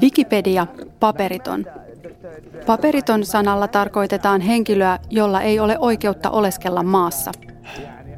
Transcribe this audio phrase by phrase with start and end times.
[0.00, 0.66] Wikipedia,
[1.00, 1.66] paperiton.
[2.66, 7.32] Paperiton sanalla tarkoitetaan henkilöä, jolla ei ole oikeutta oleskella maassa.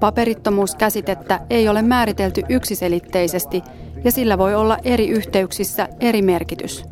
[0.01, 3.63] Paperittomuuskäsitettä ei ole määritelty yksiselitteisesti
[4.05, 6.85] ja sillä voi olla eri yhteyksissä eri merkitys.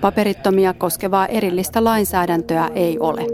[0.00, 3.26] Paperittomia koskevaa erillistä lainsäädäntöä ei ole.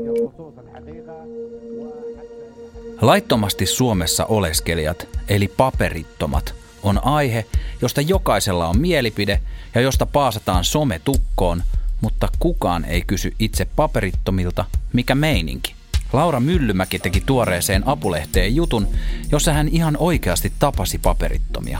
[3.00, 6.54] Laittomasti Suomessa oleskelijat, eli paperittomat,
[6.84, 7.46] on aihe,
[7.82, 9.40] josta jokaisella on mielipide
[9.74, 11.62] ja josta paasataan sometukkoon,
[12.00, 15.74] mutta kukaan ei kysy itse paperittomilta, mikä meininki.
[16.12, 18.88] Laura Myllymäki teki tuoreeseen apulehteen jutun,
[19.32, 21.78] jossa hän ihan oikeasti tapasi paperittomia.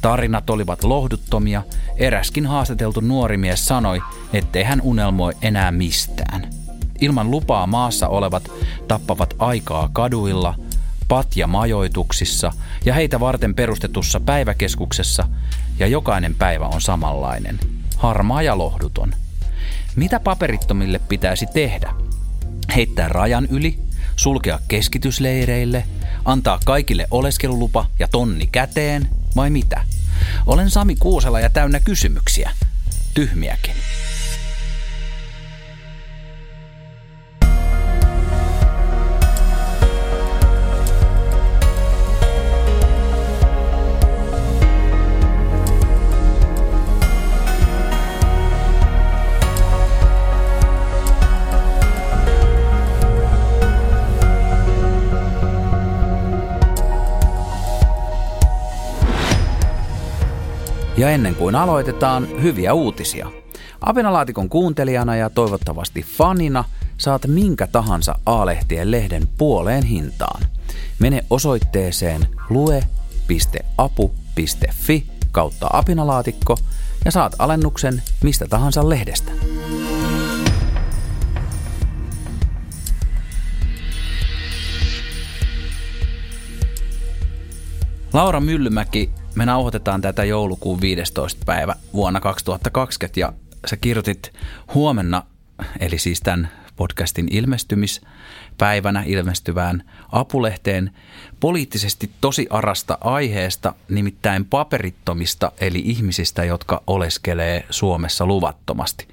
[0.00, 1.62] Tarinat olivat lohduttomia,
[1.96, 4.00] eräskin haastateltu nuori mies sanoi,
[4.32, 6.50] ettei hän unelmoi enää mistään.
[7.00, 8.50] Ilman lupaa maassa olevat
[8.88, 10.54] tappavat aikaa kaduilla,
[11.12, 12.52] patja-majoituksissa
[12.84, 15.28] ja heitä varten perustetussa päiväkeskuksessa,
[15.78, 17.58] ja jokainen päivä on samanlainen,
[17.96, 19.12] harmaa ja lohduton.
[19.96, 21.94] Mitä paperittomille pitäisi tehdä?
[22.76, 23.78] Heittää rajan yli,
[24.16, 25.84] sulkea keskitysleireille,
[26.24, 29.80] antaa kaikille oleskelulupa ja tonni käteen vai mitä?
[30.46, 32.50] Olen Sami Kuusela ja täynnä kysymyksiä.
[33.14, 33.74] Tyhmiäkin.
[61.02, 63.30] Ja ennen kuin aloitetaan, hyviä uutisia.
[63.80, 66.64] Apenalaatikon kuuntelijana ja toivottavasti fanina
[66.98, 70.42] saat minkä tahansa A-lehtien lehden puoleen hintaan.
[70.98, 72.86] Mene osoitteeseen lue.apu.fi
[75.32, 76.58] kautta apinalaatikko
[77.04, 79.32] ja saat alennuksen mistä tahansa lehdestä.
[88.12, 91.42] Laura Myllymäki me nauhoitetaan tätä joulukuun 15.
[91.46, 93.32] päivä vuonna 2020 ja
[93.66, 94.32] sä kirjoitit
[94.74, 95.22] huomenna,
[95.80, 100.90] eli siis tämän podcastin ilmestymispäivänä ilmestyvään apulehteen
[101.40, 109.08] poliittisesti tosi arasta aiheesta, nimittäin paperittomista eli ihmisistä, jotka oleskelee Suomessa luvattomasti.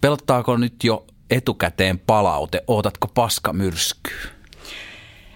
[0.00, 2.62] Pelottaako nyt jo etukäteen palaute?
[2.66, 4.30] Ootatko paskamyrskyä?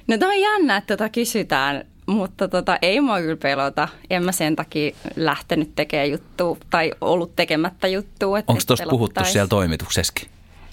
[0.09, 3.88] No tämä on jännä, että tätä kysytään mutta tota, ei mua kyllä pelota.
[4.10, 8.37] En mä sen takia lähtenyt tekemään juttua tai ollut tekemättä juttua.
[8.37, 10.28] Onko tuosta puhuttu siellä toimituksessakin?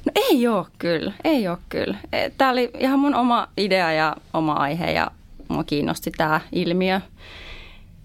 [0.05, 1.97] No ei ole kyllä, ei ole kyllä.
[2.11, 5.11] E, tämä oli ihan mun oma idea ja oma aihe ja
[5.47, 7.01] mua kiinnosti tämä ilmiö.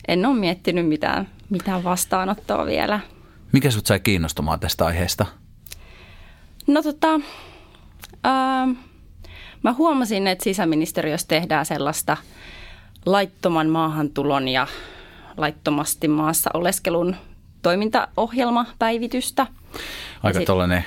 [0.09, 3.01] En ole miettinyt mitään, mitään vastaanottoa vielä.
[3.53, 5.27] Mikä sut sai kiinnostumaan tästä aiheesta?
[6.67, 7.21] No tota,
[8.25, 8.69] ää,
[9.63, 12.17] mä huomasin, että sisäministeriössä tehdään sellaista–
[13.07, 14.67] laittoman maahantulon ja
[15.37, 17.17] laittomasti maassa oleskelun
[17.63, 19.47] toimintaohjelmapäivitystä.
[20.23, 20.47] Aika sit...
[20.47, 20.85] tollainen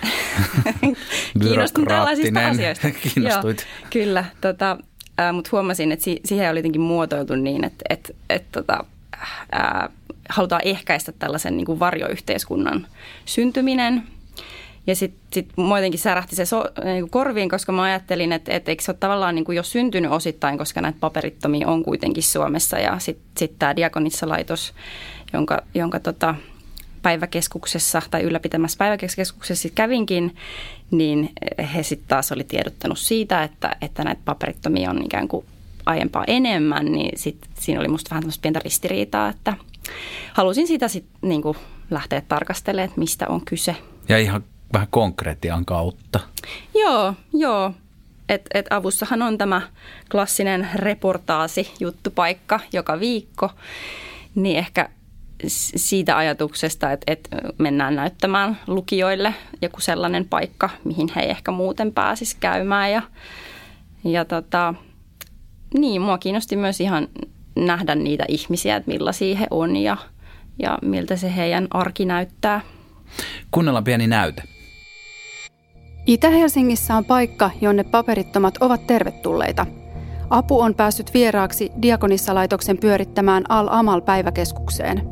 [1.41, 2.87] Kiinnostun tällaisista asioista.
[3.13, 3.67] Kiinnostuit.
[3.81, 4.77] Joo, kyllä, tota,
[5.19, 8.85] äh, mutta huomasin, että si- siihen oli jotenkin muotoiltu niin, että et, et, tota,
[9.55, 9.89] äh,
[10.29, 12.87] halutaan ehkäistä tällaisen niin kuin varjoyhteiskunnan
[13.25, 14.03] syntyminen–
[14.87, 18.83] ja sitten sit muutenkin särähti se so, niin korviin, koska mä ajattelin, että, että eikö
[18.83, 22.79] se ole tavallaan niin kuin jo syntynyt osittain, koska näitä paperittomia on kuitenkin Suomessa.
[22.79, 24.73] Ja sitten sit tämä Diakonissa-laitos,
[25.33, 26.35] jonka, jonka tota,
[27.01, 30.35] päiväkeskuksessa tai ylläpitämässä päiväkeskuksessa kävinkin,
[30.91, 31.29] niin
[31.73, 35.45] he sitten taas oli tiedottanut siitä, että, että näitä paperittomia on ikään kuin
[35.85, 39.53] aiempaa enemmän, niin sit siinä oli musta vähän tämmöistä pientä ristiriitaa, että
[40.33, 41.41] halusin sitä sitten niin
[41.89, 43.75] lähteä tarkastelemaan, että mistä on kyse.
[44.09, 44.43] Ja ihan
[44.75, 46.19] vähän konkretian kautta.
[46.73, 47.71] Joo, joo.
[48.29, 49.61] Et, et avussahan on tämä
[50.11, 53.51] klassinen reportaasi, juttupaikka joka viikko,
[54.35, 54.89] niin ehkä
[55.75, 62.35] siitä ajatuksesta, että, että mennään näyttämään lukijoille joku sellainen paikka, mihin he ehkä muuten pääsis
[62.35, 62.91] käymään.
[62.91, 63.01] Ja,
[64.03, 64.73] ja tota,
[65.73, 67.07] niin, mua kiinnosti myös ihan
[67.55, 69.97] nähdä niitä ihmisiä, että millaisia he on ja,
[70.59, 72.61] ja miltä se heidän arki näyttää.
[73.51, 74.54] Kuunnellaan pieni näyte.
[76.07, 79.65] Itä-Helsingissä on paikka, jonne paperittomat ovat tervetulleita.
[80.29, 85.09] Apu on päässyt vieraaksi Diakonissa-laitoksen pyörittämään Al-Amal-päiväkeskukseen.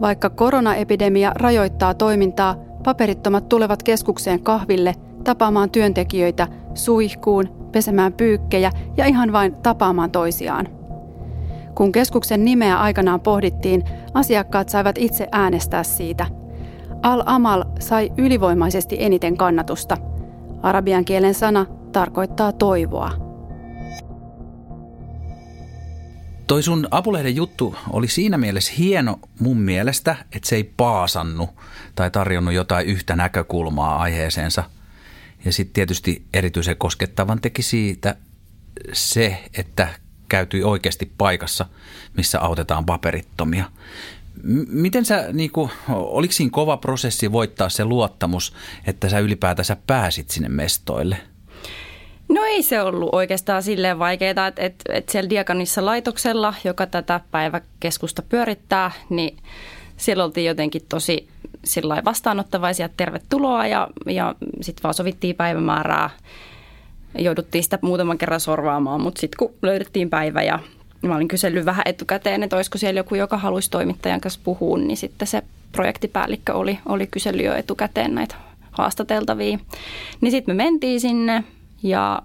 [0.00, 4.94] Vaikka koronaepidemia rajoittaa toimintaa, paperittomat tulevat keskukseen kahville,
[5.24, 10.68] tapaamaan työntekijöitä, suihkuun, pesemään pyykkejä ja ihan vain tapaamaan toisiaan.
[11.74, 13.84] Kun keskuksen nimeä aikanaan pohdittiin,
[14.14, 16.26] asiakkaat saivat itse äänestää siitä–
[17.02, 19.96] Al-Amal sai ylivoimaisesti eniten kannatusta.
[20.62, 23.30] Arabian kielen sana tarkoittaa toivoa.
[26.46, 31.48] Toi sun apulehden juttu oli siinä mielessä hieno mun mielestä, että se ei paasannu
[31.94, 34.64] tai tarjonnut jotain yhtä näkökulmaa aiheeseensa.
[35.44, 38.16] Ja sitten tietysti erityisen koskettavan teki siitä
[38.92, 39.88] se, että
[40.28, 41.66] käytyi oikeasti paikassa,
[42.16, 43.64] missä autetaan paperittomia.
[44.68, 48.54] Miten sä, niin kuin, oliko siinä kova prosessi voittaa se luottamus,
[48.86, 51.16] että sä ylipäätänsä pääsit sinne mestoille?
[52.28, 57.20] No ei se ollut oikeastaan silleen vaikeaa, että, että, että siellä Diakonissa laitoksella, joka tätä
[57.30, 59.36] päiväkeskusta pyörittää, niin
[59.96, 61.28] siellä oltiin jotenkin tosi
[61.64, 66.10] sillä vastaanottavaisia, tervetuloa ja, ja sitten vaan sovittiin päivämäärää.
[67.18, 70.58] Jouduttiin sitä muutaman kerran sorvaamaan, mutta sitten kun löydettiin päivä ja
[71.08, 74.96] mä olin kysellyt vähän etukäteen, että olisiko siellä joku, joka haluaisi toimittajan kanssa puhua, niin
[74.96, 75.42] sitten se
[75.72, 78.34] projektipäällikkö oli, oli kysellyt jo etukäteen näitä
[78.70, 79.58] haastateltavia.
[80.20, 81.44] Niin sitten me mentiin sinne
[81.82, 82.22] ja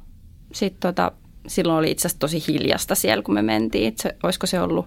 [0.54, 1.12] sitten tota,
[1.48, 3.94] silloin oli itse asiassa tosi hiljasta siellä, kun me mentiin.
[3.98, 4.86] Se, olisiko se ollut,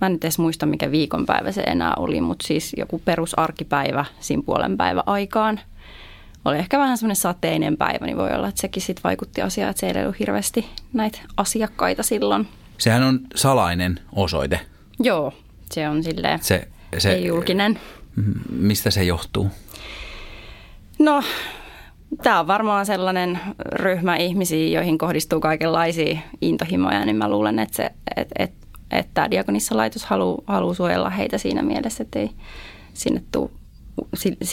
[0.00, 4.76] mä en edes muista mikä viikonpäivä se enää oli, mutta siis joku perusarkipäivä siinä puolen
[4.76, 5.60] päivä aikaan.
[6.44, 9.80] Oli ehkä vähän semmoinen sateinen päivä, niin voi olla, että sekin sitten vaikutti asiaan, että
[9.80, 12.48] siellä ei ollut hirveästi näitä asiakkaita silloin.
[12.82, 14.60] Sehän on salainen osoite.
[15.00, 15.32] Joo,
[15.72, 16.68] se on silleen se,
[16.98, 17.80] se, ei julkinen.
[18.50, 19.50] Mistä se johtuu?
[20.98, 21.22] No
[22.22, 27.90] Tämä on varmaan sellainen ryhmä ihmisiä, joihin kohdistuu kaikenlaisia intohimoja, niin mä luulen, että, se,
[28.16, 32.30] että, että, että tämä Diakonissa-laitos haluaa, haluaa suojella heitä siinä mielessä, että ei
[32.94, 33.50] sinne tule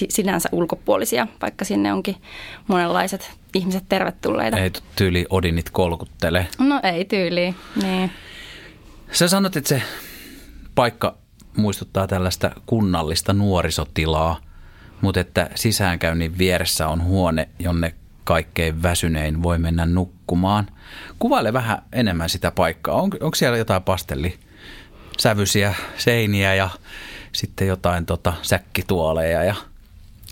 [0.09, 2.15] sinänsä ulkopuolisia, vaikka sinne onkin
[2.67, 4.57] monenlaiset ihmiset tervetulleita.
[4.57, 6.47] Ei tyyli Odinit kolkuttele.
[6.59, 8.11] No ei tyyli, niin.
[9.11, 9.81] Sä sanot, että se
[10.75, 11.17] paikka
[11.57, 14.39] muistuttaa tällaista kunnallista nuorisotilaa–
[15.01, 20.67] mutta että sisäänkäynnin vieressä on huone, jonne kaikkein väsynein voi mennä nukkumaan.
[21.19, 22.95] Kuvaile vähän enemmän sitä paikkaa.
[22.95, 24.39] On, onko siellä jotain pastelli
[25.19, 26.69] sävyisiä seiniä ja
[27.31, 29.55] sitten jotain tota, säkkituoleja ja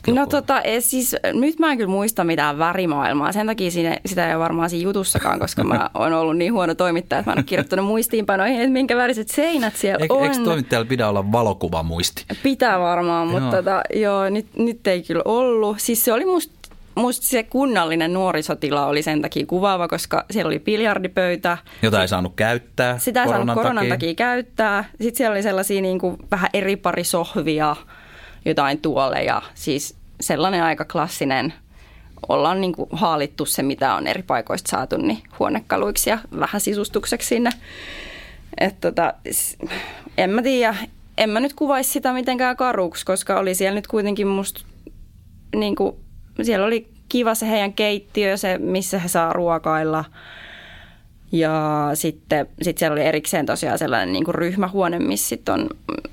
[0.08, 3.32] No tota, e, siis nyt mä en kyllä muista mitään värimaailmaa.
[3.32, 6.76] Sen takia siinä, sitä ei ole varmaan siinä jutussakaan, koska mä oon ollut niin huono
[6.76, 10.24] toimittaja, että mä en ole kirjoittanut muistiinpanoihin, että minkä väriset seinät siellä Eikö, on.
[10.24, 12.26] Eikö toimittajalla pidä olla valokuvamuisti?
[12.44, 13.52] Pitää varmaan, mutta joo.
[13.52, 15.80] Tota, joo, nyt, nyt ei kyllä ollut.
[15.80, 16.57] Siis se oli musta
[16.98, 21.58] musta se kunnallinen nuorisotila oli sen takia kuvaava, koska siellä oli biljardipöytä.
[21.82, 23.90] Jota ei saanut käyttää Sitä ei saanut koronan takia.
[23.90, 24.84] takia käyttää.
[25.02, 27.76] Sitten siellä oli sellaisia niin kuin vähän eri pari sohvia,
[28.46, 29.42] jotain tuoleja.
[29.54, 31.54] Siis sellainen aika klassinen,
[32.30, 37.28] ollaan niin kuin haalittu se, mitä on eri paikoista saatu, niin huonekaluiksi ja vähän sisustukseksi
[37.28, 37.50] sinne.
[38.58, 39.14] Et tota,
[40.18, 40.76] en mä tiedä,
[41.18, 44.62] en mä nyt kuvaisi sitä mitenkään karuksi, koska oli siellä nyt kuitenkin musta,
[45.56, 45.96] niin kuin,
[46.46, 50.06] siellä oli kiva se heidän keittiö, se missä he saa ruokailla–
[51.32, 55.70] ja sitten sit siellä oli erikseen tosiaan sellainen niin kuin ryhmähuone, missä sit on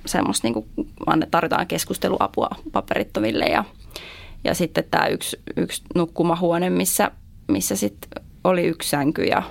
[0.07, 0.67] semmoista, niin kuin,
[1.31, 3.45] tarjotaan keskusteluapua paperittomille.
[3.45, 3.65] Ja,
[4.45, 7.11] ja sitten tämä yksi, yksi nukkumahuone, missä,
[7.49, 9.43] missä sitten oli yksi sänky ja,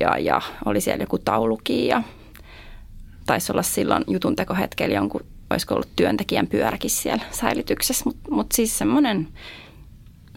[0.00, 2.02] ja, ja oli siellä joku taulukin ja
[3.26, 8.78] taisi olla silloin jutun tekohetkellä jonkun, olisiko ollut työntekijän pyöräkin siellä säilytyksessä, mutta mut siis
[8.78, 9.28] semmoinen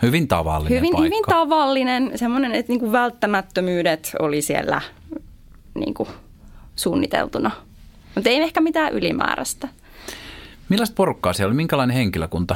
[0.01, 1.03] Hyvin tavallinen hyvin, paikka.
[1.03, 4.81] Hyvin tavallinen, semmoinen, että niin kuin välttämättömyydet oli siellä
[5.75, 6.09] niin kuin
[6.75, 7.51] suunniteltuna.
[8.15, 9.67] Mutta ei ehkä mitään ylimääräistä.
[10.69, 11.55] Millaista porukkaa siellä oli?
[11.55, 12.55] Minkälainen henkilökunta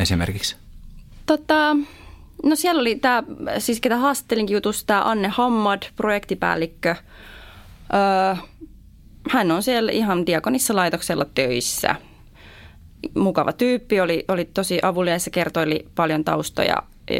[0.00, 0.56] esimerkiksi?
[1.26, 1.76] Tota,
[2.42, 3.22] no siellä oli tämä,
[3.58, 6.96] siis ketä haastattelinkin jutussa, tämä Anne Hammad, projektipäällikkö.
[7.94, 8.36] Öö,
[9.30, 11.96] hän on siellä ihan Diakonissa laitoksella töissä–
[13.14, 16.76] mukava tyyppi, oli, oli tosi avulias ja kertoili paljon taustoja.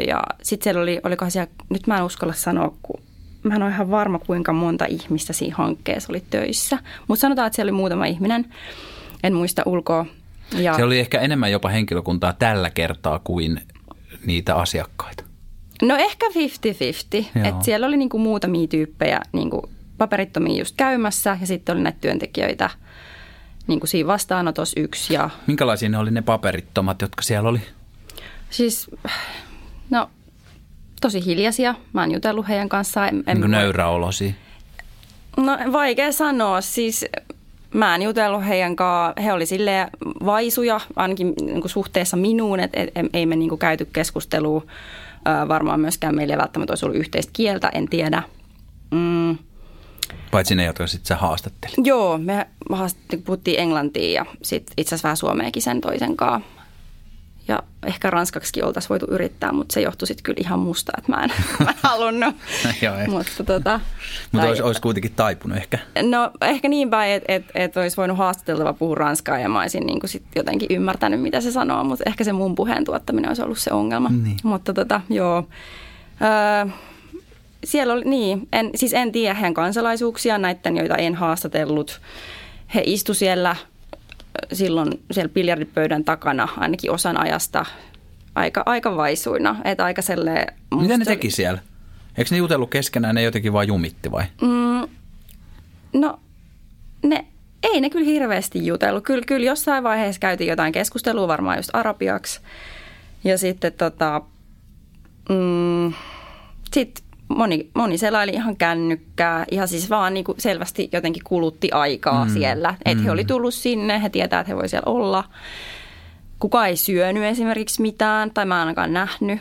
[0.07, 3.01] Ja sitten siellä oli, olikohan siellä, nyt mä en uskalla sanoa, kun
[3.43, 6.77] mä en ole ihan varma kuinka monta ihmistä siinä hankkeessa oli töissä.
[7.07, 8.45] Mutta sanotaan, että siellä oli muutama ihminen,
[9.23, 10.05] en muista ulkoa.
[10.57, 10.75] Ja...
[10.75, 13.61] Se oli ehkä enemmän jopa henkilökuntaa tällä kertaa kuin
[14.25, 15.23] niitä asiakkaita.
[15.81, 17.47] No ehkä 50-50.
[17.47, 22.69] Et siellä oli niinku muutamia tyyppejä niinku paperittomia just käymässä ja sitten oli näitä työntekijöitä–
[23.67, 25.13] niin kuin siinä vastaanotossa yksi.
[25.13, 25.29] Ja...
[25.47, 27.61] Minkälaisia ne oli ne paperittomat, jotka siellä oli?
[28.49, 28.91] Siis,
[29.89, 30.09] no
[31.01, 31.75] tosi hiljaisia.
[31.93, 33.07] Mä oon jutellut heidän kanssaan.
[33.07, 34.35] En, niin kuin nöyräolosi?
[35.37, 36.61] No vaikea sanoa.
[36.61, 37.05] Siis
[37.73, 39.23] mä en jutellut heidän kanssaan.
[39.23, 39.89] He oli silleen
[40.25, 44.63] vaisuja, ainakin niin kuin suhteessa minuun, että et, et, ei me niin kuin käyty keskustelua.
[45.47, 48.23] varmaan myöskään meillä ei välttämättä olisi ollut yhteistä kieltä, en tiedä.
[48.91, 49.37] Mm
[50.31, 51.75] Paitsi ne, jotka sitten sä haastattelit.
[51.83, 56.49] Joo, me haastattelin, puhuttiin englantia ja sitten itse asiassa vähän suomeakin sen toisen kanssa.
[57.47, 61.23] ja ehkä ranskaksikin oltaisiin voitu yrittää, mutta se johtui sitten kyllä ihan musta, että mä
[61.23, 61.29] en,
[61.65, 62.35] mä en halunnut.
[62.81, 63.79] Joo, mutta tota,
[64.31, 65.79] mutta olisi, olisi kuitenkin taipunut ehkä.
[66.01, 69.85] No ehkä niin päin, että et, et olisi voinut haastateltava puhua ranskaa ja mä olisin
[69.85, 73.57] niin sit jotenkin ymmärtänyt, mitä se sanoo, mutta ehkä se mun puheen tuottaminen olisi ollut
[73.57, 74.09] se ongelma.
[74.09, 74.37] Niin.
[74.43, 75.47] Mutta tota, joo.
[76.21, 76.73] Öö,
[77.63, 82.01] siellä oli, niin, en, siis en tiedä heidän kansalaisuuksia, näiden, joita en haastatellut.
[82.75, 83.55] He istu siellä
[84.53, 87.65] silloin siellä biljardipöydän takana ainakin osan ajasta
[88.35, 89.55] aika, aika vaisuina.
[89.63, 91.59] Että aika selleen, Mitä ne teki siellä?
[92.17, 94.23] Eikö ne jutellut keskenään, ne jotenkin vaan jumitti vai?
[94.41, 94.89] Mm,
[95.93, 96.19] no,
[97.03, 97.25] ne,
[97.63, 99.03] ei ne kyllä hirveästi jutellut.
[99.03, 102.39] Kyllä, kyllä jossain vaiheessa käytiin jotain keskustelua varmaan just arabiaksi.
[103.23, 104.21] Ja sitten tota,
[105.29, 105.93] mm,
[106.73, 107.03] sit
[107.35, 112.33] moni, moni selaili ihan kännykkää, ihan siis vaan niin kuin selvästi jotenkin kulutti aikaa mm.
[112.33, 112.75] siellä.
[112.85, 113.03] Että mm.
[113.03, 115.23] he oli tullut sinne, he tietää, että he voi siellä olla.
[116.39, 119.39] Kuka ei syönyt esimerkiksi mitään, tai mä en ainakaan nähnyt.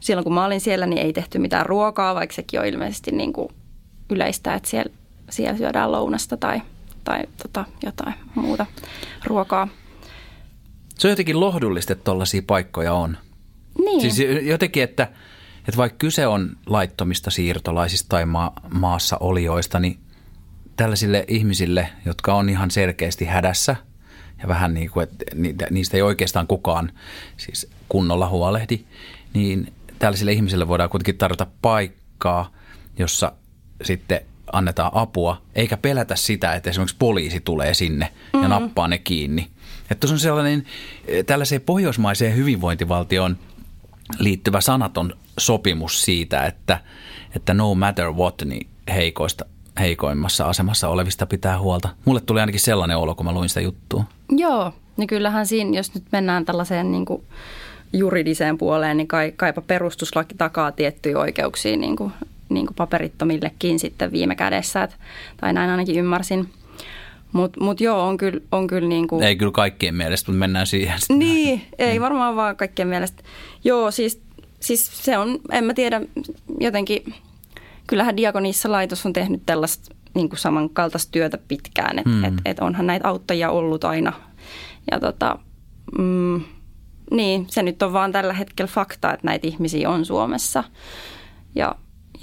[0.00, 3.32] Silloin kun mä olin siellä, niin ei tehty mitään ruokaa, vaikka sekin on ilmeisesti niin
[3.32, 3.48] kuin
[4.10, 4.92] yleistä, että siellä,
[5.30, 6.62] siellä syödään lounasta tai,
[7.04, 8.66] tai tota, jotain muuta
[9.24, 9.68] ruokaa.
[10.98, 13.18] Se on jotenkin lohdullista, että tuollaisia paikkoja on.
[13.78, 14.00] Niin.
[14.00, 15.08] Siis jotenkin, että–
[15.68, 19.98] että vaikka kyse on laittomista siirtolaisista tai ma- maassa olijoista, niin
[20.76, 23.76] tällaisille ihmisille, jotka on ihan selkeästi hädässä
[24.42, 25.24] ja vähän niin kuin, että
[25.70, 26.92] niistä ei oikeastaan kukaan
[27.36, 28.80] siis kunnolla huolehdi,
[29.34, 32.52] niin tällaisille ihmisille voidaan kuitenkin tarjota paikkaa,
[32.98, 33.32] jossa
[33.82, 34.20] sitten
[34.52, 38.50] annetaan apua, eikä pelätä sitä, että esimerkiksi poliisi tulee sinne ja mm-hmm.
[38.50, 39.48] nappaa ne kiinni.
[39.90, 40.64] Että se on sellainen,
[41.26, 43.38] tällaiseen pohjoismaiseen hyvinvointivaltioon
[44.18, 46.80] liittyvä sanaton sopimus siitä, että,
[47.36, 49.44] että no matter what, niin heikoista,
[49.80, 51.88] heikoimmassa asemassa olevista pitää huolta.
[52.04, 54.04] Mulle tuli ainakin sellainen olo, kun mä luin sitä juttua.
[54.30, 57.22] Joo, niin kyllähän siinä, jos nyt mennään tällaiseen niin kuin
[57.92, 62.12] juridiseen puoleen, niin kai, kaipa perustuslaki takaa tiettyjä oikeuksia niin kuin,
[62.48, 64.96] niin kuin paperittomillekin sitten viime kädessä, et,
[65.36, 66.48] tai näin ainakin ymmärsin.
[67.32, 69.22] Mutta mut joo, on kyllä, on kyllä niin kuin...
[69.22, 70.98] Ei kyllä kaikkien mielestä, mutta mennään siihen.
[71.08, 73.22] Niin, ei varmaan vaan kaikkien mielestä.
[73.64, 74.22] Joo, siis
[74.60, 76.00] siis se on, en mä tiedä,
[76.60, 77.14] jotenkin,
[77.86, 82.24] kyllähän Diakonissa laitos on tehnyt tällaista niin kuin samankaltaista työtä pitkään, että mm.
[82.24, 84.12] et, et onhan näitä auttajia ollut aina.
[84.90, 85.38] Ja tota,
[85.98, 86.40] mm,
[87.10, 90.64] niin, se nyt on vaan tällä hetkellä fakta, että näitä ihmisiä on Suomessa.
[91.54, 91.74] Ja,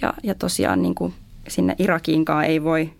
[0.01, 1.13] ja, ja tosiaan niin kuin
[1.47, 2.93] sinne Irakiinkaan ei voi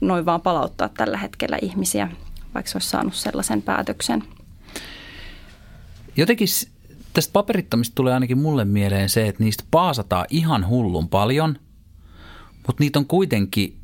[0.00, 2.08] noin vaan palauttaa tällä hetkellä ihmisiä,
[2.54, 4.24] vaikka se olisi saanut sellaisen päätöksen.
[6.16, 6.48] Jotenkin
[7.12, 11.56] tästä paperittomista tulee ainakin mulle mieleen se, että niistä paasataan ihan hullun paljon,
[12.66, 13.76] mutta niitä on kuitenkin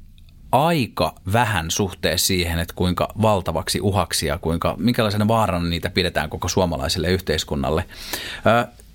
[0.53, 6.49] aika vähän suhteessa siihen, että kuinka valtavaksi uhaksi ja kuinka, minkälaisena vaarana niitä pidetään koko
[6.49, 7.85] suomalaiselle yhteiskunnalle.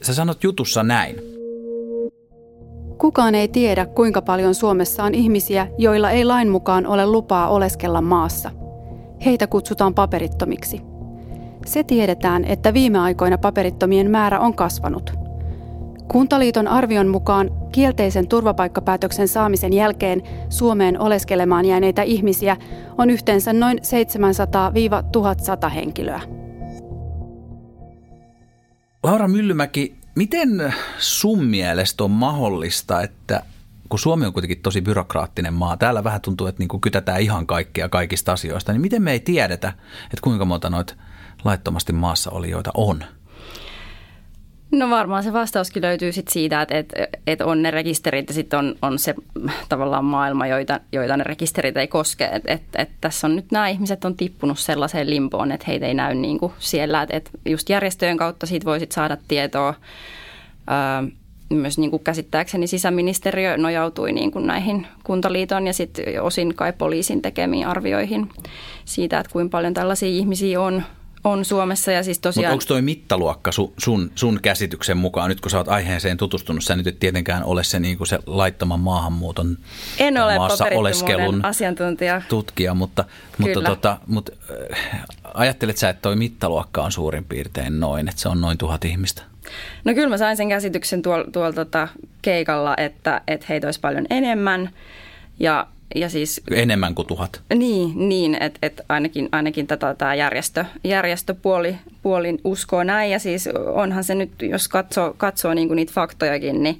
[0.01, 1.15] Sä sanot jutussa näin.
[2.97, 8.01] Kukaan ei tiedä, kuinka paljon Suomessa on ihmisiä, joilla ei lain mukaan ole lupaa oleskella
[8.01, 8.51] maassa.
[9.25, 10.81] Heitä kutsutaan paperittomiksi–
[11.65, 15.13] se tiedetään, että viime aikoina paperittomien määrä on kasvanut.
[16.07, 22.57] Kuntaliiton arvion mukaan kielteisen turvapaikkapäätöksen saamisen jälkeen Suomeen oleskelemaan jääneitä ihmisiä
[22.97, 23.79] on yhteensä noin
[25.65, 26.21] 700-1100 henkilöä.
[29.03, 33.43] Laura Myllymäki, miten sun mielestä on mahdollista, että
[33.89, 37.47] kun Suomi on kuitenkin tosi byrokraattinen maa, täällä vähän tuntuu, että niin kuin kytätään ihan
[37.47, 40.93] kaikkea kaikista asioista, niin miten me ei tiedetä, että kuinka monta noita
[41.43, 43.03] laittomasti maassa olijoita on?
[44.71, 46.95] No varmaan se vastauskin löytyy sit siitä, että, että,
[47.27, 49.15] että on ne rekisterit ja sitten on, on se
[49.69, 52.25] tavallaan maailma, joita, joita ne rekisterit ei koske.
[52.25, 55.93] Että, että, että tässä on nyt nämä ihmiset on tippunut sellaiseen limpoon, että heitä ei
[55.93, 57.01] näy niin kuin siellä.
[57.01, 59.73] Että, että just järjestöjen kautta siitä voisit saada tietoa.
[60.71, 61.11] Öö,
[61.49, 67.21] myös niin kuin käsittääkseni sisäministeriö nojautui niin kuin näihin kuntaliiton ja sitten osin kai poliisin
[67.21, 68.29] tekemiin arvioihin
[68.85, 70.83] siitä, että kuinka paljon tällaisia ihmisiä on–
[71.23, 72.53] on Suomessa ja siis tosiaan...
[72.53, 76.63] Mutta onko toi mittaluokka su, sun, sun käsityksen mukaan, nyt kun sä oot aiheeseen tutustunut,
[76.63, 79.57] sä nyt et tietenkään ole se, niin se laittoman maahanmuuton
[79.99, 82.21] en ole maassa oleskelun asiantuntija.
[82.29, 83.05] tutkija, mutta,
[83.37, 84.31] mutta, tota, mutta
[84.71, 88.85] äh, ajattelet sä, että toi mittaluokka on suurin piirtein noin, että se on noin tuhat
[88.85, 89.21] ihmistä?
[89.83, 91.87] No kyllä mä sain sen käsityksen tuolla tuol, tota,
[92.21, 94.69] keikalla, että, että heitä olisi paljon enemmän
[95.39, 97.41] ja ja siis, Enemmän kuin tuhat.
[97.55, 103.11] Niin, niin että et ainakin, ainakin tätä, tämä järjestö, järjestöpuoli puolin uskoo näin.
[103.11, 106.79] Ja siis onhan se nyt, jos katsoo, katsoo niin kuin niitä faktojakin, niin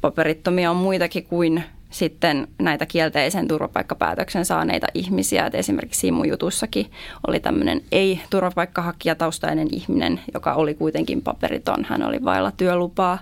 [0.00, 5.46] paperittomia on muitakin kuin sitten näitä kielteisen turvapaikkapäätöksen saaneita ihmisiä.
[5.46, 6.90] Et esimerkiksi mun jutussakin
[7.26, 11.84] oli tämmöinen ei-turvapaikkahakijataustainen ihminen, joka oli kuitenkin paperiton.
[11.84, 13.18] Hän oli vailla työlupaa.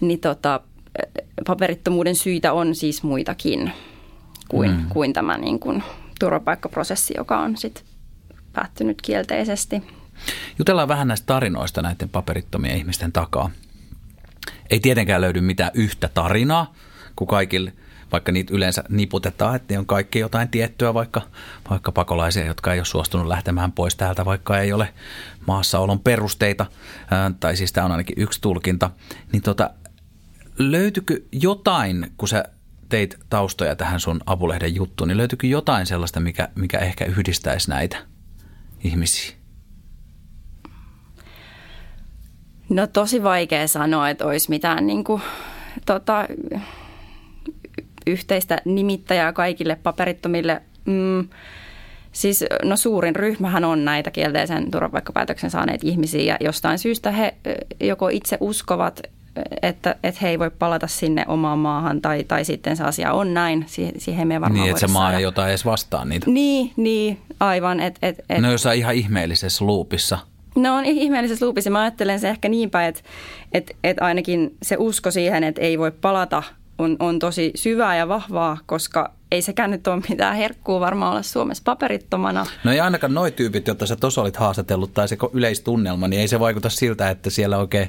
[0.00, 0.60] Niin tota,
[1.46, 3.72] paperittomuuden syitä on siis muitakin
[4.48, 4.88] kuin, mm.
[4.88, 5.82] kuin tämä niin kuin
[6.20, 7.84] turvapaikkaprosessi, joka on sitten
[8.52, 9.82] päättynyt kielteisesti.
[10.58, 13.50] Jutellaan vähän näistä tarinoista näiden paperittomien ihmisten takaa.
[14.70, 16.74] Ei tietenkään löydy mitään yhtä tarinaa,
[17.16, 17.72] kuin kaikille,
[18.12, 21.22] vaikka niitä yleensä niputetaan, että ne on kaikki jotain tiettyä, vaikka,
[21.70, 24.94] vaikka pakolaisia, jotka ei ole suostunut lähtemään pois täältä, vaikka ei ole
[25.46, 26.66] maassaolon perusteita,
[27.10, 28.90] ää, tai siis tämä on ainakin yksi tulkinta,
[29.32, 29.70] niin tota,
[30.58, 32.44] löytyykö jotain, kun sä
[32.88, 37.96] teit taustoja tähän sun apulehden juttuun, niin löytyykö jotain sellaista, mikä, mikä ehkä yhdistäisi näitä
[38.84, 39.36] ihmisiä?
[42.68, 45.22] No tosi vaikea sanoa, että olisi mitään niin kuin,
[45.86, 46.28] tota,
[48.06, 50.62] yhteistä nimittäjää kaikille paperittomille.
[50.84, 51.28] Mm,
[52.12, 57.34] siis no suurin ryhmähän on näitä kielteisen turvapaikkapäätöksen saaneet ihmisiä ja jostain syystä he
[57.80, 59.02] joko itse uskovat,
[59.62, 63.34] että, että he ei voi palata sinne omaan maahan tai, tai sitten se asia on
[63.34, 63.64] näin.
[63.98, 66.30] Siihen me varmaan Niin, että se maa ei jotain edes vastaa niitä.
[66.30, 67.80] Niin, niin aivan.
[67.80, 68.40] Et, et, et.
[68.40, 70.18] No jossain ihan ihmeellisessä luupissa.
[70.56, 71.70] No on ihmeellisessä luupissa.
[71.70, 73.00] Mä ajattelen se ehkä niin päin, että,
[73.52, 76.42] että, että ainakin se usko siihen, että ei voi palata
[76.78, 81.22] on, on tosi syvää ja vahvaa, koska ei sekään nyt ole mitään herkkuu varmaan olla
[81.22, 82.46] Suomessa paperittomana.
[82.64, 86.28] No ei ainakaan noi tyypit, joita sä tuossa olit haastatellut, tai se yleistunnelma, niin ei
[86.28, 87.88] se vaikuta siltä, että siellä oikein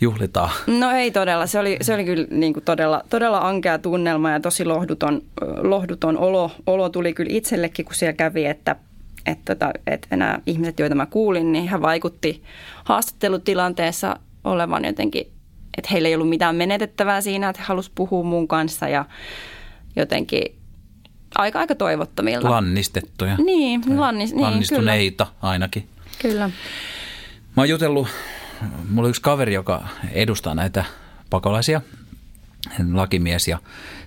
[0.00, 0.50] juhlitaan.
[0.66, 1.46] No ei todella.
[1.46, 5.22] Se oli, se oli kyllä niin kuin todella, todella ankea tunnelma ja tosi lohduton,
[5.56, 8.76] lohduton olo, olo tuli kyllä itsellekin, kun siellä kävi, että
[9.26, 12.42] että, että, että nämä ihmiset, joita mä kuulin, niin hän vaikutti
[12.84, 15.34] haastattelutilanteessa olevan jotenkin
[15.78, 19.04] että heillä ei ollut mitään menetettävää siinä, että he halusivat puhua mun kanssa ja
[19.96, 20.54] jotenkin
[21.34, 22.50] aika, aika toivottomilta.
[22.50, 23.36] Lannistettuja.
[23.36, 25.50] Niin, lannis, niin lannistuneita kyllä.
[25.50, 25.88] ainakin.
[26.22, 26.50] Kyllä.
[27.56, 28.08] Mä oon jutellut,
[28.90, 30.84] mulla on yksi kaveri, joka edustaa näitä
[31.30, 31.80] pakolaisia–
[32.92, 33.58] lakimies ja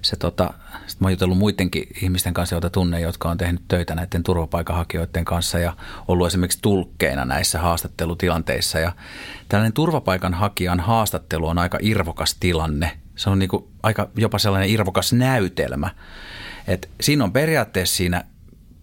[0.01, 0.53] se tota,
[0.87, 5.25] sit mä oon jutellut muidenkin ihmisten kanssa, joita tunne, jotka on tehnyt töitä näiden turvapaikanhakijoiden
[5.25, 5.73] kanssa ja
[6.07, 8.79] ollut esimerkiksi tulkkeina näissä haastattelutilanteissa.
[8.79, 8.91] Ja
[9.49, 12.91] tällainen turvapaikanhakijan haastattelu on aika irvokas tilanne.
[13.15, 15.89] Se on niinku aika jopa sellainen irvokas näytelmä.
[16.67, 18.23] Et siinä on periaatteessa siinä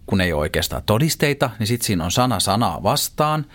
[0.05, 3.45] kun ei ole oikeastaan todisteita, niin sitten siinä on sana sanaa vastaan.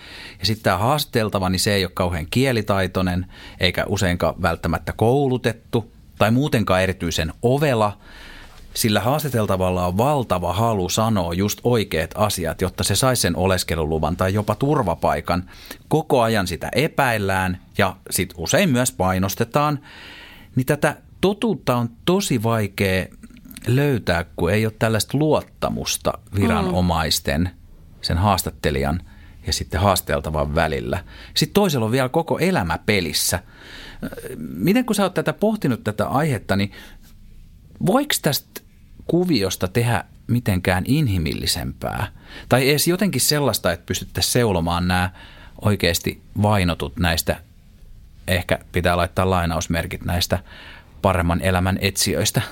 [0.40, 3.26] Ja sitten tämä haasteltava, niin se ei ole kauhean kielitaitoinen,
[3.60, 7.98] eikä useinkaan välttämättä koulutettu tai muutenkaan erityisen ovela,
[8.74, 14.34] sillä haastateltavalla on valtava halu sanoa just oikeat asiat, jotta se saisi sen oleskeluluvan tai
[14.34, 15.50] jopa turvapaikan.
[15.88, 19.78] Koko ajan sitä epäillään ja sitten usein myös painostetaan.
[20.56, 23.06] Niin tätä totuutta on tosi vaikea
[23.66, 27.50] löytää, kun ei ole tällaista luottamusta viranomaisten,
[28.00, 29.00] sen haastattelijan
[29.46, 31.04] ja sitten haasteltavan välillä.
[31.34, 33.42] Sitten toisella on vielä koko elämä pelissä–
[34.38, 36.72] Miten kun sä oot tätä pohtinut tätä aihetta, niin
[37.86, 38.60] voiko tästä
[39.06, 42.06] kuviosta tehdä mitenkään inhimillisempää?
[42.48, 45.10] Tai edes jotenkin sellaista, että pystyttäisiin seulomaan nämä
[45.60, 47.36] oikeasti vainotut näistä,
[48.28, 50.38] ehkä pitää laittaa lainausmerkit näistä
[51.02, 52.42] paremman elämän etsijöistä?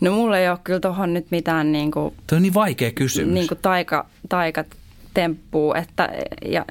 [0.00, 3.34] No mulla ei ole kyllä tuohon nyt mitään niin kuin, Tuo on niin vaikea kysymys.
[3.34, 4.64] Niin kuin taika, taika
[5.14, 6.08] temppuu, että
[6.44, 6.64] ja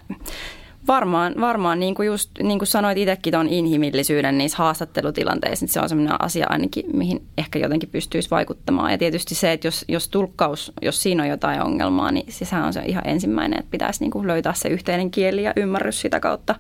[0.88, 5.80] Varmaan, varmaan niin kuin just niin kuin sanoit itsekin tuon inhimillisyyden niissä haastattelutilanteissa, niin se
[5.80, 8.92] on sellainen asia ainakin, mihin ehkä jotenkin pystyisi vaikuttamaan.
[8.92, 12.74] Ja tietysti se, että jos, jos tulkkaus, jos siinä on jotain ongelmaa, niin sehän on
[12.74, 16.56] se ihan ensimmäinen, että pitäisi niin kuin löytää se yhteinen kieli ja ymmärrys sitä kautta.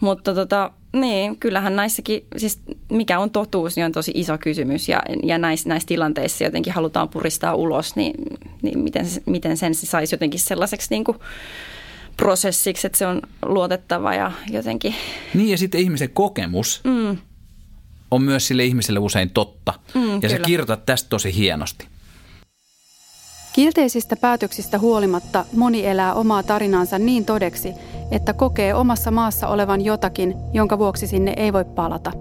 [0.00, 5.02] Mutta tota, niin, kyllähän näissäkin, siis mikä on totuus, niin on tosi iso kysymys ja,
[5.22, 8.14] ja näissä, näissä tilanteissa jotenkin halutaan puristaa ulos, niin,
[8.62, 11.18] niin miten, miten sen se saisi jotenkin sellaiseksi niin kuin
[12.16, 14.94] prosessiksi, että se on luotettava ja jotenkin...
[15.34, 17.16] Niin ja sitten ihmisen kokemus mm.
[18.10, 19.74] on myös sille ihmiselle usein totta.
[19.94, 20.36] Mm, ja kyllä.
[20.36, 21.86] sä kirjoitat tästä tosi hienosti.
[23.54, 27.74] Kielteisistä päätöksistä huolimatta moni elää omaa tarinansa niin todeksi,
[28.10, 32.12] että kokee omassa maassa olevan jotakin, jonka vuoksi sinne ei voi palata.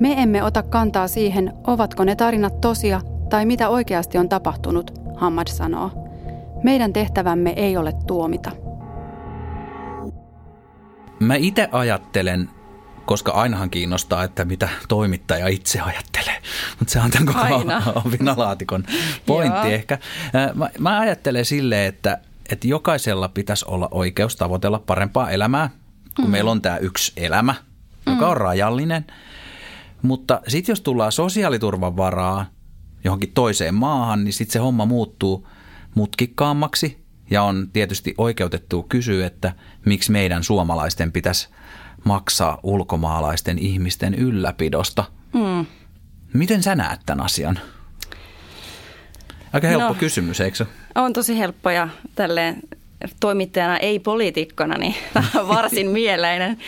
[0.00, 5.46] Me emme ota kantaa siihen, ovatko ne tarinat tosia tai mitä oikeasti on tapahtunut, Hammad
[5.48, 5.90] sanoo.
[6.62, 8.50] Meidän tehtävämme ei ole tuomita.
[11.20, 12.48] Mä itse ajattelen,
[13.06, 16.42] koska ainahan kiinnostaa, että mitä toimittaja itse ajattelee.
[16.78, 18.84] Mutta se on tämän koko vinalaatikon
[19.26, 19.98] pointti ehkä.
[20.54, 25.70] Mä, mä ajattelen silleen, että, että jokaisella pitäisi olla oikeus tavoitella parempaa elämää,
[26.16, 26.30] kun mm.
[26.30, 27.54] meillä on tämä yksi elämä,
[28.06, 28.30] joka mm.
[28.30, 29.06] on rajallinen.
[30.02, 32.46] Mutta sitten jos tullaan sosiaaliturvan varaa
[33.04, 35.48] johonkin toiseen maahan, niin sitten se homma muuttuu
[35.94, 39.52] mutkikkaammaksi ja on tietysti oikeutettu kysyä, että
[39.84, 41.48] miksi meidän suomalaisten pitäisi
[42.06, 45.04] maksaa ulkomaalaisten ihmisten ylläpidosta.
[45.32, 45.66] Mm.
[46.32, 47.58] Miten sä näet tämän asian?
[49.52, 52.56] Aika helppo no, kysymys, eikö On tosi helppo ja tälleen
[53.20, 54.94] toimittajana, ei poliitikkona, niin
[55.48, 56.58] varsin mieleinen.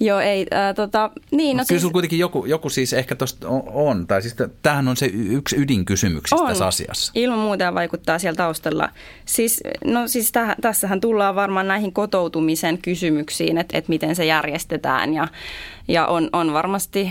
[0.00, 4.06] Joo, ei, äh, tota, niin, no Kyllä siis, kuitenkin joku, joku siis ehkä tuosta on,
[4.06, 6.48] tai siis tämähän on se yksi ydinkysymyksistä on.
[6.48, 7.12] tässä asiassa.
[7.14, 8.88] Ilman muuta vaikuttaa siellä taustalla.
[9.24, 15.14] Siis, no siis täh, tässähän tullaan varmaan näihin kotoutumisen kysymyksiin, että, että miten se järjestetään,
[15.14, 15.28] ja,
[15.88, 17.10] ja on, on varmasti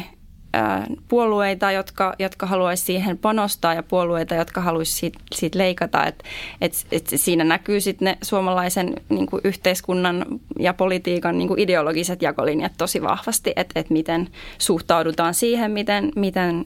[1.07, 6.05] puolueita, jotka, jotka haluaisi siihen panostaa ja puolueita, jotka haluaisi siitä, siitä leikata.
[6.05, 6.23] Et,
[6.61, 10.25] et, et siinä näkyy sitten ne suomalaisen niin kuin yhteiskunnan
[10.59, 16.65] ja politiikan niin kuin ideologiset jakolinjat tosi vahvasti, että et miten suhtaudutaan siihen, miten, miten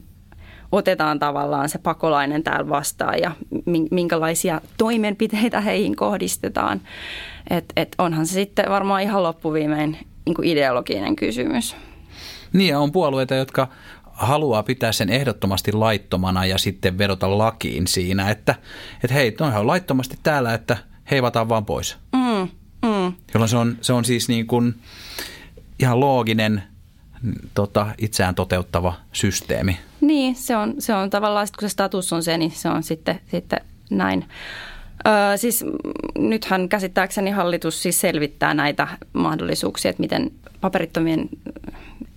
[0.72, 3.32] otetaan tavallaan se pakolainen täällä vastaan ja
[3.92, 6.82] minkälaisia toimenpiteitä heihin kohdistetaan.
[7.50, 11.76] Et, et onhan se sitten varmaan ihan loppuviimein niin kuin ideologinen kysymys.
[12.54, 13.68] Niin ja on puolueita, jotka
[14.04, 18.56] haluaa pitää sen ehdottomasti laittomana ja sitten vedota lakiin siinä, että,
[19.04, 20.78] että hei, noihan on laittomasti täällä, että
[21.12, 21.98] heivataan vaan pois.
[22.16, 22.48] Mm,
[22.90, 23.14] mm.
[23.34, 24.76] Jolloin se on, se on siis niin kuin
[25.80, 26.64] ihan looginen,
[27.54, 29.80] tota, itseään toteuttava systeemi.
[30.02, 33.20] Niin, se on, se on tavallaan, kun se status on se, niin se on sitten,
[33.32, 34.26] sitten näin.
[35.08, 35.66] Öö, siis
[36.18, 41.30] nythän käsittääkseni hallitus siis selvittää näitä mahdollisuuksia, että miten paperittomien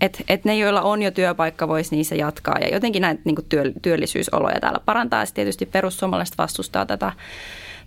[0.00, 3.72] että et ne, joilla on jo työpaikka, voisi niissä jatkaa ja jotenkin näitä niin työ,
[3.82, 5.22] työllisyysoloja täällä parantaa.
[5.22, 7.12] Ja tietysti perussuomalaiset vastustaa tätä,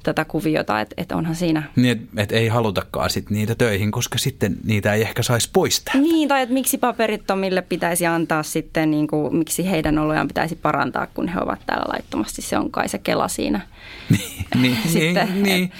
[0.04, 1.64] tätä kuviota, että et onhan siinä.
[1.76, 6.02] Niin, että et ei halutakaan sit niitä töihin, koska sitten niitä ei ehkä saisi poistaa.
[6.02, 11.08] Niin, tai että miksi paperittomille pitäisi antaa sitten, niin kuin, miksi heidän olojaan pitäisi parantaa,
[11.08, 12.42] kun he ovat täällä laittomasti.
[12.42, 13.62] Se on kai se kela siinä.
[14.10, 15.72] niin, niin, sitten, niin, niin.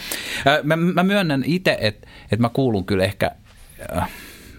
[0.64, 3.32] Mä, mä myönnän itse, että et mä kuulun kyllä ehkä...
[3.98, 4.10] Äh,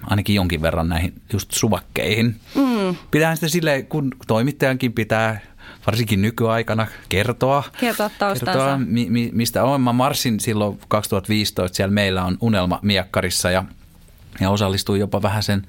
[0.07, 2.37] ainakin jonkin verran näihin just suvakkeihin.
[2.55, 2.97] Mm.
[3.11, 5.41] Pitää sitä sille, kun toimittajankin pitää
[5.87, 9.81] varsinkin nykyaikana kertoa, kertoa, kertoa mi, mi, mistä on.
[9.81, 13.65] Mä marssin silloin 2015, siellä meillä on Unelma Miekkarissa ja,
[14.41, 15.67] ja osallistuin jopa vähän sen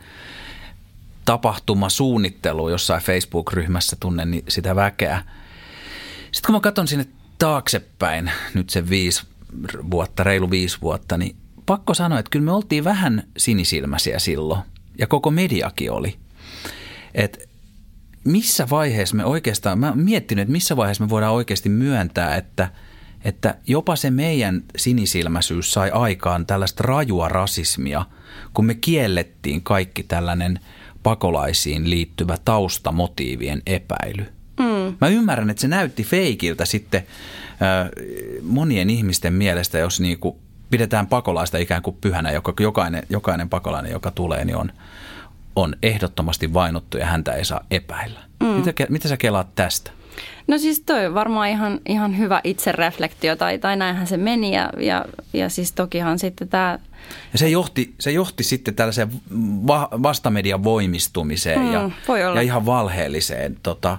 [1.25, 5.23] tapahtumasuunnitteluun jossain Facebook-ryhmässä, tunnen sitä väkeä.
[6.31, 7.05] Sitten kun mä katson sinne
[7.39, 9.23] taaksepäin, nyt se viisi
[9.91, 14.61] vuotta, reilu viisi vuotta, niin pakko sanoa, että kyllä me oltiin vähän sinisilmäisiä silloin,
[14.97, 16.17] ja koko mediakin oli.
[17.13, 17.49] Et
[18.23, 22.69] missä vaiheessa me oikeastaan, mä oon miettinyt, että missä vaiheessa me voidaan oikeasti myöntää, että,
[23.23, 28.05] että jopa se meidän sinisilmäisyys sai aikaan tällaista rajua rasismia,
[28.53, 30.59] kun me kiellettiin kaikki tällainen
[31.03, 34.25] pakolaisiin liittyvä taustamotiivien epäily.
[34.59, 34.97] Mm.
[35.01, 37.03] Mä ymmärrän, että se näytti feikiltä sitten
[37.51, 37.89] äh,
[38.43, 44.11] monien ihmisten mielestä, jos niinku pidetään pakolaista ikään kuin pyhänä, joka jokainen, jokainen pakolainen, joka
[44.11, 44.71] tulee, niin on,
[45.55, 48.19] on ehdottomasti vainottu ja häntä ei saa epäillä.
[48.39, 48.47] Mm.
[48.47, 49.91] Mitä, mitä sä kelaat tästä?
[50.47, 54.69] No siis toi on varmaan ihan, ihan hyvä itsereflektio tai, tai näinhän se meni ja,
[54.77, 56.79] ja, ja siis tokihan sitten tämä...
[57.33, 59.11] Ja se johti, se johti sitten tällaiseen
[59.67, 61.89] va- vastamedian voimistumiseen mm, ja,
[62.35, 63.97] ja ihan valheelliseen tota,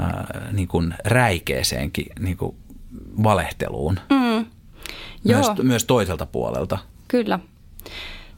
[0.00, 2.56] äh, niin kuin räikeeseenkin niin kuin
[3.22, 4.00] valehteluun.
[4.10, 4.46] Mm.
[5.24, 5.56] Myös, Joo.
[5.62, 6.78] myös toiselta puolelta.
[7.08, 7.38] Kyllä.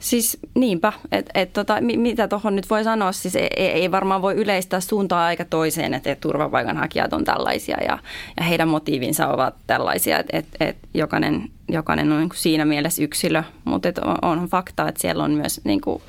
[0.05, 4.35] Siis niinpä, että et, tota, mitä tuohon nyt voi sanoa, siis ei, ei varmaan voi
[4.35, 7.97] yleistää suuntaa aika toiseen, että et turvapaikanhakijat on tällaisia ja,
[8.37, 13.43] ja heidän motiivinsa ovat tällaisia, että et, et jokainen, jokainen on niin siinä mielessä yksilö,
[13.63, 16.01] mutta on, on fakta, että siellä on myös niin kuin,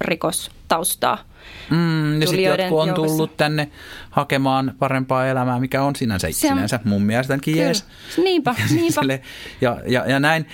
[0.00, 1.18] rikostaustaa
[1.70, 3.16] Mm, ja sitten jotkut on joukossa.
[3.16, 3.68] tullut tänne
[4.10, 7.84] hakemaan parempaa elämää, mikä on sinänsä Se on, sinänsä mun mielestäkin jees.
[8.16, 9.00] Niinpä, niinpä.
[9.60, 10.46] ja, ja, ja näin,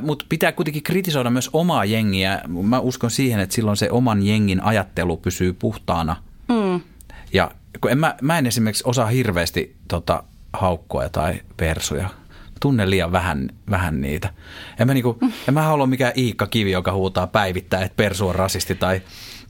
[0.00, 2.40] mutta pitää kuitenkin kritisoida myös omaa jengiä.
[2.62, 6.16] Mä uskon siihen, että silloin se oman jengin ajattelu pysyy puhtaana.
[6.48, 6.80] Mm.
[7.32, 12.08] Ja kun en, mä, mä en esimerkiksi osaa hirveästi tota, haukkoja tai persuja
[12.64, 14.30] tunne liian vähän, vähän niitä.
[14.78, 18.34] En mä, niinku, en mä halua mikään Iikka Kivi, joka huutaa päivittää, että persu on
[18.34, 19.02] rasisti tai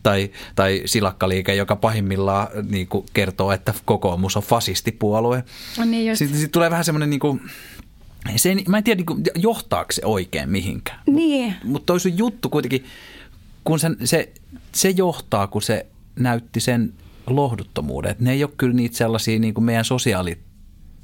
[0.05, 5.45] tai, tai silakkaliike, joka pahimmillaan niin kuin kertoo, että kokoomus on fasistipuolue.
[5.79, 7.41] No niin Sitten, sitten tulee vähän semmoinen, niin kuin,
[8.37, 11.01] se, mä en tiedä niin kuin, johtaako se oikein mihinkään.
[11.07, 11.51] Niin.
[11.53, 12.85] Mutta mut toi sun juttu kuitenkin,
[13.65, 14.33] kun sen, se,
[14.73, 15.87] se johtaa, kun se
[16.17, 16.93] näytti sen
[17.27, 18.11] lohduttomuuden.
[18.11, 20.39] Että ne ei ole kyllä niitä sellaisia niin kuin meidän sosiaali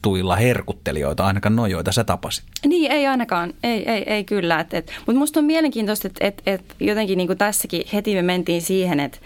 [0.03, 2.45] tuilla herkuttelijoita, ainakaan noin, joita sä tapasit.
[2.67, 3.55] Niin, ei ainakaan.
[3.63, 4.61] Ei, ei, ei kyllä.
[4.61, 8.23] Et, et, mutta musta on mielenkiintoista, että et, et jotenkin niin kuin tässäkin heti me
[8.23, 9.19] mentiin siihen, että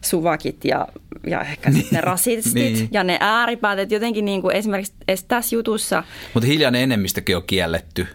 [0.00, 0.88] suvakit ja,
[1.26, 2.88] ja ehkä niin, ne rasistit niin.
[2.92, 3.78] ja ne ääripäät.
[3.78, 4.94] Että jotenkin niin kuin esimerkiksi
[5.28, 6.04] tässä jutussa...
[6.34, 8.06] Mutta hiljainen enemmistökin on kielletty.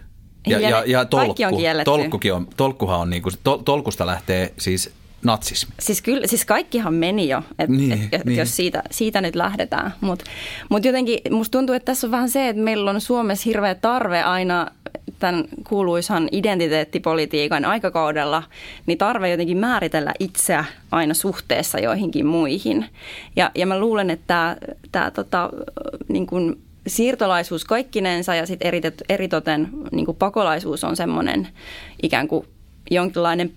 [0.46, 1.84] Ja, ja, ja tolkku, on kielletty.
[1.84, 4.90] Tolkkukin on, tolkkuhan on niin kuin, tol, tolkusta lähtee siis
[5.26, 5.74] natsismi.
[5.80, 8.38] Siis, kyllä, siis kaikkihan meni jo, että niin, et, niin.
[8.38, 9.94] jos siitä, siitä nyt lähdetään.
[10.00, 10.24] Mutta
[10.68, 14.22] mut jotenkin musta tuntuu, että tässä on vähän se, että meillä on Suomessa hirveä tarve
[14.22, 14.70] aina
[15.18, 18.42] tämän kuuluisan identiteettipolitiikan aikakaudella,
[18.86, 22.86] niin tarve jotenkin määritellä itseä aina suhteessa joihinkin muihin.
[23.36, 24.56] Ja, ja mä luulen, että
[24.92, 25.50] tämä, tota,
[26.08, 28.72] niin kuin siirtolaisuus kaikkinensa ja sitten
[29.08, 31.48] eritoten niin kuin pakolaisuus on semmoinen
[32.02, 32.46] ikään kuin
[32.90, 33.52] jonkinlainen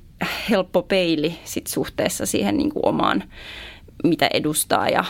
[0.50, 3.24] helppo peili sit suhteessa siihen niin kuin omaan,
[4.04, 5.06] mitä edustaa ja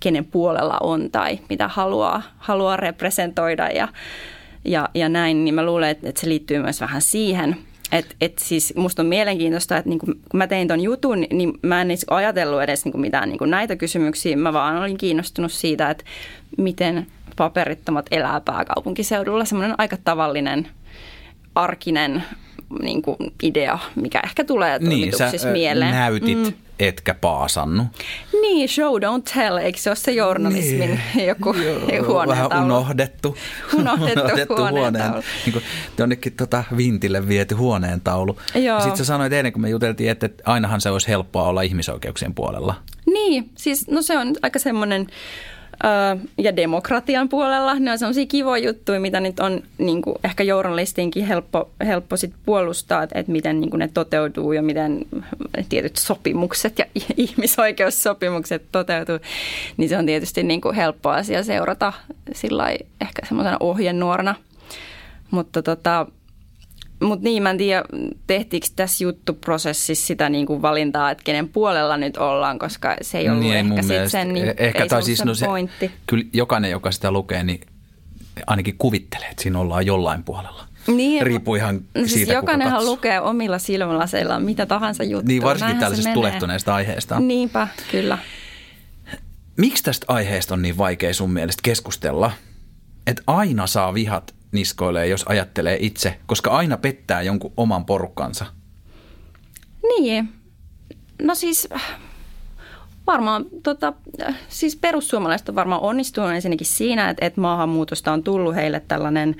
[0.00, 3.88] kenen puolella on tai mitä haluaa, haluaa representoida ja,
[4.64, 7.56] ja, ja näin, niin mä luulen, että, se liittyy myös vähän siihen.
[7.92, 11.82] Et, et siis musta on mielenkiintoista, että niinku, kun mä tein ton jutun, niin mä
[11.82, 14.36] en ajatellut edes niinku mitään niinku näitä kysymyksiä.
[14.36, 16.04] Mä vaan olin kiinnostunut siitä, että
[16.58, 19.44] miten paperittomat elää pääkaupunkiseudulla.
[19.44, 20.68] Semmoinen aika tavallinen,
[21.54, 22.22] arkinen
[22.82, 25.90] niin kuin idea, mikä ehkä tulee toimituksissa niin, sä, mieleen.
[25.90, 26.52] näytit, mm.
[26.78, 27.84] etkä paasannu.
[28.40, 31.26] Niin, show don't tell, eikö se ole se journalismin niin.
[31.26, 31.54] joku
[32.06, 32.28] huoneentaulu?
[32.28, 33.36] Vähän unohdettu.
[33.78, 35.12] Unohdettu, unohdettu huoneen,
[35.44, 35.64] niin kuin
[35.98, 38.38] jonnekin tota vintille viety huoneentaulu.
[38.52, 42.74] Sitten sä sanoit eilen, kun me juteltiin, että ainahan se olisi helppoa olla ihmisoikeuksien puolella.
[43.06, 45.06] Niin, siis no se on aika semmoinen
[46.38, 47.74] ja demokratian puolella.
[47.74, 52.32] Ne on sellaisia kivoja juttuja, mitä nyt on niin kuin ehkä journalistinkin helppo, helppo sit
[52.46, 55.06] puolustaa, että, että miten niin kuin ne toteutuu ja miten
[55.68, 56.84] tietyt sopimukset ja
[57.16, 59.18] ihmisoikeussopimukset toteutuu.
[59.76, 61.92] Niin se on tietysti niin kuin helppo asia seurata
[62.32, 64.34] sillä ehkä semmoisena ohjenuorana.
[65.30, 66.06] Mutta tota,
[67.02, 67.84] mutta niin, mä en tiedä,
[68.26, 73.28] tehtiinkö tässä juttuprosessissa sitä niin kuin valintaa, että kenen puolella nyt ollaan, koska se ei
[73.28, 75.90] ollut niin, ehkä sit sen, niin ehkä, ei tai siis, no se, pointti.
[76.06, 77.60] Kyllä jokainen, joka sitä lukee, niin
[78.46, 80.64] ainakin kuvittelee, että siinä ollaan jollain puolella.
[80.86, 85.28] Niin, Riippuu ihan no, siis Jokainenhan lukee omilla silmälaseillaan mitä tahansa juttua.
[85.28, 87.20] Niin, varsinkin tällaisesta tulehtuneesta aiheesta.
[87.20, 88.18] Niinpä, kyllä.
[89.56, 92.30] Miksi tästä aiheesta on niin vaikea sun mielestä keskustella?
[93.06, 98.46] Että aina saa vihat niskoilee, jos ajattelee itse, koska aina pettää jonkun oman porukkansa.
[99.82, 100.28] Niin.
[101.22, 101.68] No siis
[103.06, 103.92] varmaan, tota,
[104.48, 109.36] siis perussuomalaiset on varmaan onnistunut ensinnäkin siinä, että, että maahanmuutosta on tullut heille tällainen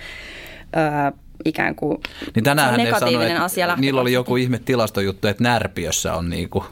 [0.73, 1.13] ää,
[1.45, 1.99] ikään kuin
[2.35, 6.49] niin tänään negatiivinen ne sanoi, asia Niillä oli joku ihme tilastojuttu, että Närpiössä on niin
[6.49, 6.65] kuin...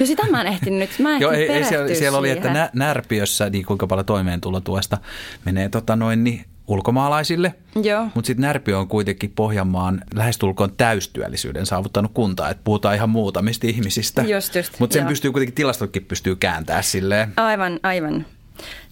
[0.00, 2.70] Jo sitä mä en ehtinyt nyt, mä en Joo, ei, ei siellä, siellä oli, että
[2.72, 4.98] Närpiössä niin kuinka paljon toimeentulotuesta
[5.44, 7.54] menee tota noin, niin ulkomaalaisille,
[8.14, 14.22] mutta sitten Närpiö on kuitenkin Pohjanmaan lähestulkoon täystyöllisyyden saavuttanut kunta, että puhutaan ihan muutamista ihmisistä.
[14.22, 15.08] Just, just, mutta sen joo.
[15.08, 17.32] pystyy kuitenkin, tilastotkin pystyy kääntämään silleen.
[17.36, 18.26] Aivan, aivan.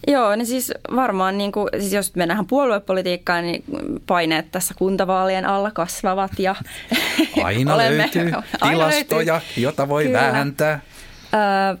[0.07, 3.63] Joo, niin siis varmaan, niin kuin, siis jos mennään puoluepolitiikkaan, niin
[4.07, 6.31] paineet tässä kuntavaalien alla kasvavat.
[6.39, 6.55] Ja
[7.43, 9.63] aina olemme, löytyy tilastoja, aina löytyy.
[9.63, 10.21] jota voi Kyllä.
[10.21, 10.79] vääntää.
[11.33, 11.77] Öö,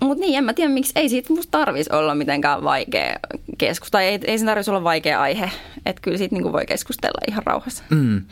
[0.00, 3.18] mutta niin, en mä tiedä, miksi ei siitä musta tarvitsisi olla mitenkään vaikea
[3.56, 4.02] keskustella.
[4.02, 5.50] Ei, ei sen tarvitsisi olla vaikea aihe.
[5.86, 7.84] Että kyllä siitä niin voi keskustella ihan rauhassa.
[7.90, 8.22] Mm.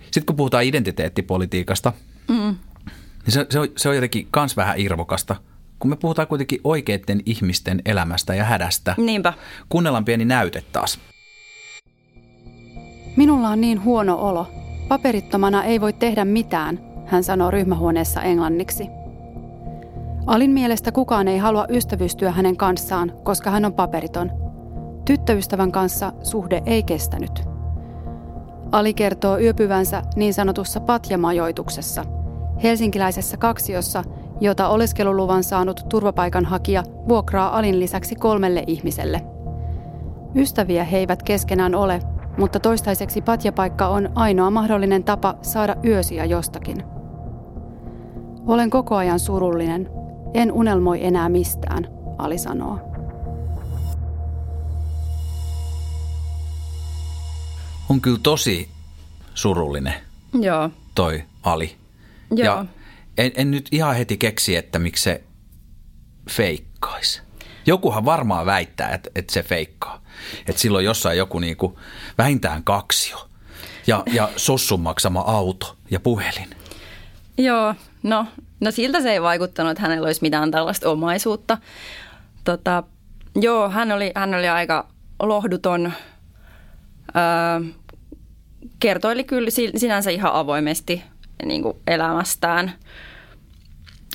[0.00, 1.92] Sitten kun puhutaan identiteettipolitiikasta,
[2.28, 2.36] mm.
[2.36, 2.56] niin
[3.28, 5.36] se, se, on, se on jotenkin kans vähän irvokasta.
[5.78, 8.94] Kun me puhutaan kuitenkin oikeiden ihmisten elämästä ja hädästä.
[8.98, 9.32] Niinpä.
[9.68, 10.98] Kuunnellaan pieni näyte taas.
[13.16, 14.46] Minulla on niin huono olo.
[14.88, 18.84] Paperittomana ei voi tehdä mitään, hän sanoo ryhmähuoneessa englanniksi.
[20.26, 24.30] Alin mielestä kukaan ei halua ystävystyä hänen kanssaan, koska hän on paperiton.
[25.06, 27.44] Tyttöystävän kanssa suhde ei kestänyt.
[28.72, 32.04] Ali kertoo yöpyvänsä niin sanotussa patjamajoituksessa,
[32.62, 34.04] helsinkiläisessä kaksiossa,
[34.40, 39.20] jota oleskeluluvan saanut turvapaikanhakija vuokraa Alin lisäksi kolmelle ihmiselle.
[40.34, 42.00] Ystäviä he eivät keskenään ole,
[42.38, 46.82] mutta toistaiseksi patjapaikka on ainoa mahdollinen tapa saada yösiä jostakin.
[48.46, 49.90] Olen koko ajan surullinen,
[50.34, 51.86] en unelmoi enää mistään,
[52.18, 52.95] Ali sanoo.
[57.88, 58.68] On kyllä tosi
[59.34, 59.94] surullinen
[60.40, 60.70] Joo.
[60.94, 61.76] toi Ali.
[62.30, 62.56] Joo.
[62.56, 62.64] Ja
[63.18, 65.24] en, en nyt ihan heti keksi, että miksi se
[66.30, 67.22] feikkaisi.
[67.66, 70.02] Jokuhan varmaan väittää, että, että se feikkaa.
[70.46, 71.78] Että silloin jossain joku niinku,
[72.18, 73.28] vähintään kaksio
[73.86, 76.50] ja, ja sossun maksama auto ja puhelin.
[77.38, 78.26] Joo, no
[78.60, 81.58] No siltä se ei vaikuttanut, että hänellä olisi mitään tällaista omaisuutta.
[82.44, 82.82] Tota,
[83.34, 84.88] joo, hän oli, hän oli aika
[85.22, 85.92] lohduton.
[88.80, 91.02] Kertoili kyllä sinänsä ihan avoimesti
[91.44, 92.72] niin kuin elämästään.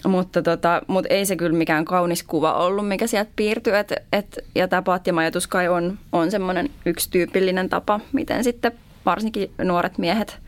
[0.08, 3.78] mutta, tota, mutta ei se kyllä mikään kaunis kuva ollut, mikä sieltä piirtyy.
[3.78, 8.72] Et, et, ja tämä patjamajoitus kai on, on semmoinen yksi tyypillinen tapa, miten sitten
[9.06, 10.40] varsinkin nuoret miehet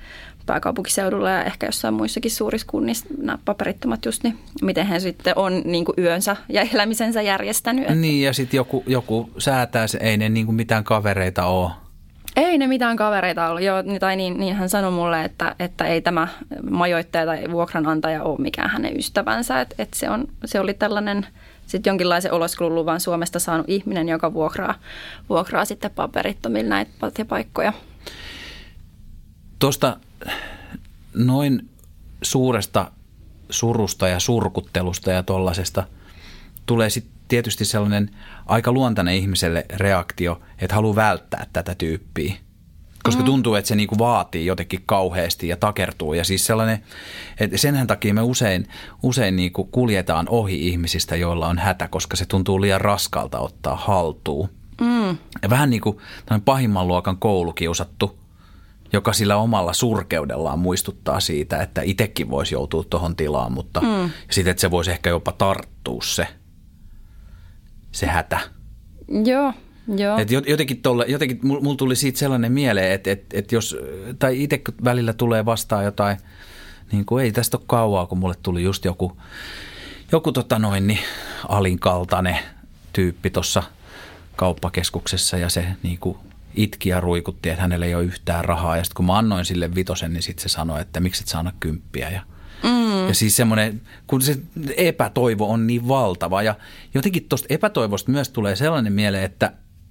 [0.45, 5.61] pääkaupunkiseudulla ja ehkä jossain muissakin suurissa kunnissa, nämä paperittomat just, niin miten he sitten on
[5.65, 7.89] niin kuin yönsä ja elämisensä järjestänyt.
[7.89, 11.71] Niin ja sitten joku, joku säätää, ei ne niin kuin mitään kavereita ole.
[12.35, 16.01] Ei ne mitään kavereita ollut, joo, tai niin, niin hän sanoi mulle, että, että ei
[16.01, 16.27] tämä
[16.69, 21.27] majoittaja tai vuokranantaja ole mikään hänen ystävänsä, että, että se, on, se oli tällainen
[21.67, 24.75] sitten jonkinlaisen oleskeluluvan Suomesta saanut ihminen, joka vuokraa,
[25.29, 27.73] vuokraa sitten paperittomille näitä paikkoja.
[29.59, 29.97] Tuosta
[31.13, 31.69] noin
[32.21, 32.91] suuresta
[33.49, 35.83] surusta ja surkuttelusta ja tuollaisesta
[36.65, 38.09] tulee sitten tietysti sellainen
[38.45, 42.33] aika luontainen ihmiselle reaktio, että haluaa välttää tätä tyyppiä.
[43.03, 43.25] Koska mm.
[43.25, 46.13] tuntuu, että se niinku vaatii jotenkin kauheasti ja takertuu.
[46.13, 46.83] Ja siis sellainen,
[47.39, 48.67] että senhän takia me usein,
[49.03, 54.49] usein niinku kuljetaan ohi ihmisistä, joilla on hätä, koska se tuntuu liian raskalta ottaa haltuun.
[54.81, 55.17] Mm.
[55.41, 55.97] Ja vähän niin kuin
[56.45, 58.23] pahimman luokan koulukiusattu
[58.93, 64.09] joka sillä omalla surkeudellaan muistuttaa siitä, että itsekin voisi joutua tuohon tilaan, mutta mm.
[64.31, 66.27] sitten, että se voisi ehkä jopa tarttua se,
[67.93, 68.39] se hätä.
[69.25, 69.53] Joo,
[69.97, 70.17] Joo.
[70.17, 73.77] Et jotenkin, tolle, jotenkin mulla tuli siitä sellainen mieleen, että, että, että jos,
[74.19, 76.17] tai itse välillä tulee vastaan jotain,
[76.91, 79.17] niin kuin ei tästä ole kauaa, kun mulle tuli just joku,
[80.11, 80.99] joku tota noin, niin
[81.47, 82.37] alinkaltainen
[82.93, 83.63] tyyppi tuossa
[84.35, 86.17] kauppakeskuksessa ja se niin kuin
[86.55, 88.77] itki ja ruikutti, että hänellä ei ole yhtään rahaa.
[88.77, 91.51] Ja sitten kun mä annoin sille vitosen, niin sitten se sanoi, että miksi et saa
[91.59, 92.09] kymppiä.
[92.09, 92.21] Ja,
[93.03, 93.07] mm.
[93.07, 94.37] ja siis semmoinen, kun se
[94.77, 96.43] epätoivo on niin valtava.
[96.43, 96.55] Ja
[96.93, 99.45] jotenkin tuosta epätoivosta myös tulee sellainen mieleen, että,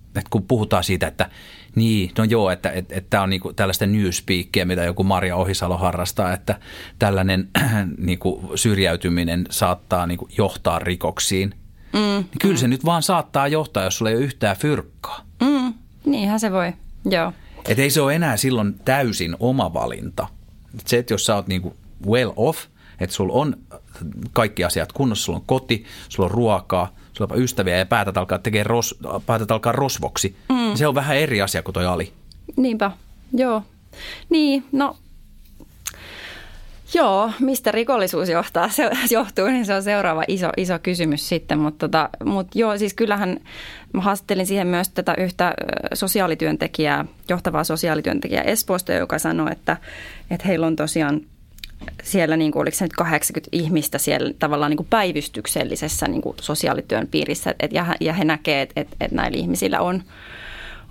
[0.06, 1.30] että kun puhutaan siitä, että
[1.74, 5.78] niin, no joo, että tämä että, että on niinku tällaista newspeakia, mitä joku Maria Ohisalo
[5.78, 6.60] harrastaa, että
[6.98, 7.48] tällainen
[7.98, 11.54] niinku syrjäytyminen saattaa niinku johtaa rikoksiin.
[11.92, 12.00] Mm.
[12.00, 15.26] Niin kyllä se nyt vaan saattaa johtaa, jos sulla ei ole yhtään fyrkkaa.
[15.40, 15.74] Mm.
[16.04, 16.72] Niinhän se voi,
[17.04, 17.32] joo.
[17.68, 20.28] Et ei se ole enää silloin täysin oma valinta.
[20.80, 22.66] Et se, että jos sä oot niinku well off,
[23.02, 23.56] että sulla on
[24.32, 28.38] kaikki asiat kunnossa, sulla on koti, sulla on ruokaa, sulla on ystäviä ja päätät alkaa,
[28.38, 30.74] tekee ros, päätät alkaa rosvoksi, mm.
[30.74, 32.12] Se on vähän eri asia kuin toi Ali.
[32.56, 32.90] Niinpä,
[33.32, 33.62] joo.
[34.30, 34.96] Niin, no
[36.94, 41.58] Joo, mistä rikollisuus johtaa, se johtuu, niin se on seuraava iso, iso kysymys sitten.
[41.58, 43.40] Mutta tota, mut joo, siis kyllähän
[43.92, 45.54] mä haastattelin siihen myös tätä yhtä
[45.94, 49.76] sosiaalityöntekijää, johtavaa sosiaalityöntekijää Espoosta, joka sanoi, että,
[50.30, 51.20] että heillä on tosiaan
[52.02, 56.36] siellä, niin kuin, oliko se nyt 80 ihmistä siellä tavallaan niin kuin päivystyksellisessä niin kuin
[56.40, 60.02] sosiaalityön piirissä, et, ja, ja he näkevät, että, että näillä ihmisillä on,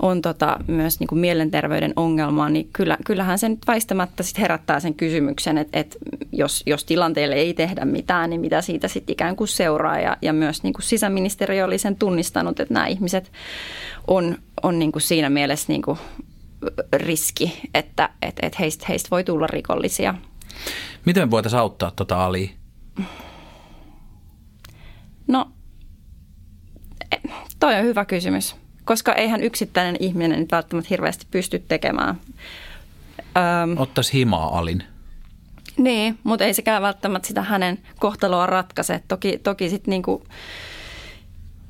[0.02, 4.80] on tota, myös niin kuin mielenterveyden ongelmaa, niin kyllä, kyllähän se nyt väistämättä sit herättää
[4.80, 5.98] sen kysymyksen, että, että
[6.32, 10.00] jos, jos tilanteelle ei tehdä mitään, niin mitä siitä sitten ikään kuin seuraa.
[10.00, 13.32] Ja, ja myös niin kuin sisäministeriö oli sen tunnistanut, että nämä ihmiset
[14.08, 16.00] on, on niin kuin siinä mielessä niin kuin
[16.94, 20.16] riski, että, että, että heistä, heistä voi tulla rikollisia.
[21.06, 22.52] Miten me voitaisiin auttaa tuota Ali?
[25.28, 25.52] No,
[27.12, 27.18] e,
[27.60, 32.18] toi on hyvä kysymys koska eihän yksittäinen ihminen nyt välttämättä hirveästi pysty tekemään.
[33.20, 34.84] Öm, Ottaisi himaa alin.
[35.78, 39.04] Niin, mutta ei sekään välttämättä sitä hänen kohtaloa ratkaise.
[39.08, 40.24] Toki, toki sitten niinku,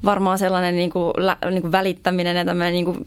[0.05, 2.97] varmaan sellainen niinku, lä, niinku välittäminen ja tämmöinen niinku,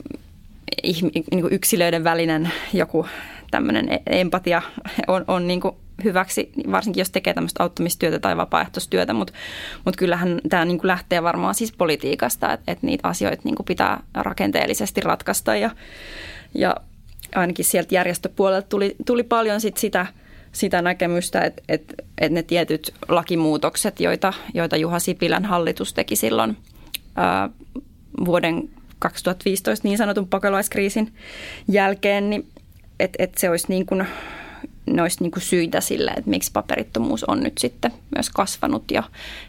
[1.30, 3.06] niinku yksilöiden välinen joku
[3.54, 4.62] tämmöinen e-, empatia
[5.06, 9.32] on, on niinku hyväksi, varsinkin jos tekee tämmöistä auttamistyötä tai vapaaehtoistyötä, mutta
[9.84, 15.00] mut kyllähän tämä niinku lähtee varmaan siis politiikasta, että et niitä asioita niinku pitää rakenteellisesti
[15.00, 15.70] ratkaista ja,
[16.54, 16.76] ja
[17.34, 20.06] ainakin sieltä järjestöpuolelta tuli, tuli paljon sit sitä,
[20.52, 26.56] sitä näkemystä, että et, et ne tietyt lakimuutokset, joita, joita Juha Sipilän hallitus teki silloin
[27.16, 27.50] ää,
[28.24, 31.12] vuoden 2015 niin sanotun pakolaiskriisin
[31.68, 32.46] jälkeen, niin
[33.00, 34.06] että et se olisi niin kuin
[34.86, 39.02] ne olisi niin kuin syitä sille, että miksi paperittomuus on nyt sitten myös kasvanut ja,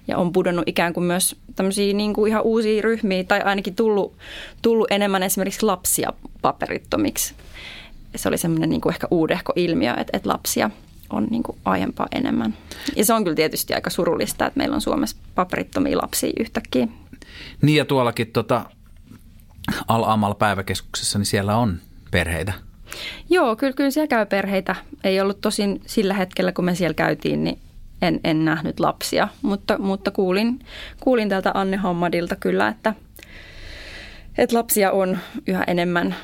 [0.07, 4.17] ja on pudonnut ikään kuin myös tämmöisiä niin kuin ihan uusia ryhmiä tai ainakin tullut,
[4.61, 7.33] tullut enemmän esimerkiksi lapsia paperittomiksi.
[8.15, 10.69] Se oli semmoinen niin kuin ehkä uudehko ilmiö, että, että lapsia
[11.09, 12.57] on niin kuin aiempaa enemmän.
[12.95, 16.87] Ja se on kyllä tietysti aika surullista, että meillä on Suomessa paperittomia lapsia yhtäkkiä.
[17.61, 18.65] Niin ja tuollakin tota,
[19.87, 21.79] Al-Amal päiväkeskuksessa, niin siellä on
[22.11, 22.53] perheitä–
[23.29, 24.75] Joo, kyllä, kyllä siellä käy perheitä.
[25.03, 27.59] Ei ollut tosin sillä hetkellä, kun me siellä käytiin, niin
[28.01, 30.59] en, en nähnyt lapsia, mutta, mutta kuulin,
[30.99, 32.93] kuulin tältä Anne Hammadilta kyllä, että,
[34.37, 35.17] että lapsia on
[35.47, 36.15] yhä enemmän.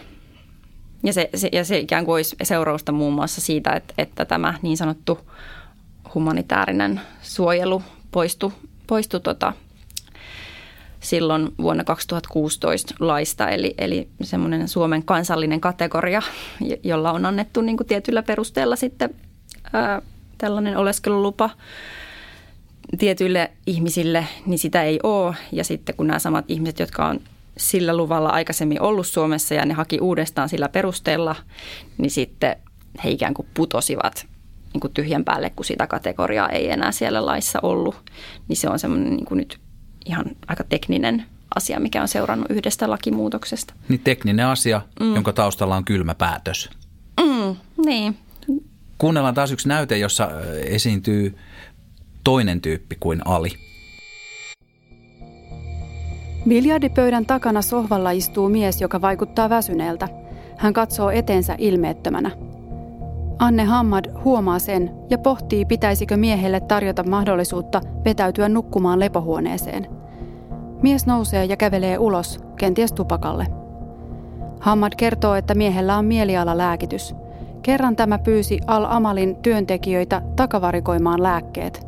[1.04, 4.54] Ja se, se, ja se ikään kuin olisi seurausta muun muassa siitä, että, että tämä
[4.62, 5.20] niin sanottu
[6.16, 8.54] humanitaarinen suojelu poistu,
[8.88, 9.54] poistu tota,
[11.02, 16.22] silloin vuonna 2016 laista, eli, eli semmoinen Suomen kansallinen kategoria,
[16.84, 19.16] jolla on annettu niin kuin tietyllä perusteella sitten
[19.74, 20.02] ää,
[20.38, 21.50] tällainen oleskelulupa
[22.98, 25.36] tietyille ihmisille, niin sitä ei ole.
[25.52, 27.20] Ja sitten kun nämä samat ihmiset, jotka on
[27.58, 31.36] sillä luvalla aikaisemmin ollut Suomessa ja ne haki uudestaan sillä perusteella,
[31.98, 32.56] niin sitten
[33.04, 34.28] he ikään kuin putosivat
[34.74, 37.96] niin kuin tyhjän päälle, kun sitä kategoriaa ei enää siellä laissa ollut.
[38.48, 39.60] Niin se on semmoinen niin kuin nyt
[40.06, 41.26] ihan aika tekninen
[41.56, 43.74] asia, mikä on seurannut yhdestä lakimuutoksesta.
[43.90, 45.16] Niin tekninen asia, mm.
[45.16, 46.70] jonka taustalla on kylmä päätös.
[47.20, 48.18] Mm, niin.
[48.98, 50.30] Kuunnellaan taas yksi näyte, jossa
[50.66, 51.38] esiintyy
[52.24, 53.50] toinen tyyppi kuin Ali.
[56.48, 60.08] Biljardipöydän takana sohvalla istuu mies, joka vaikuttaa väsyneeltä.
[60.58, 62.32] Hän katsoo eteensä ilmeettömänä.
[63.42, 69.88] Anne Hammad huomaa sen ja pohtii, pitäisikö miehelle tarjota mahdollisuutta vetäytyä nukkumaan lepohuoneeseen.
[70.82, 73.48] Mies nousee ja kävelee ulos, kenties tupakalle.
[74.60, 77.16] Hammad kertoo, että miehellä on mielialalääkitys.
[77.62, 81.88] Kerran tämä pyysi Al-Amalin työntekijöitä takavarikoimaan lääkkeet.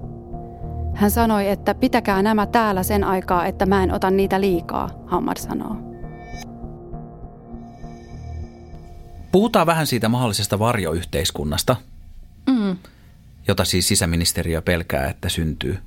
[0.93, 5.37] Hän sanoi, että pitäkää nämä täällä sen aikaa, että mä en ota niitä liikaa, Hammad
[5.37, 5.92] sanoo.
[9.33, 11.75] Puhutaan vähän siitä mahdollisesta varjoyhteiskunnasta,
[12.49, 12.77] mm.
[13.47, 15.77] jota siis sisäministeriö pelkää, että syntyy.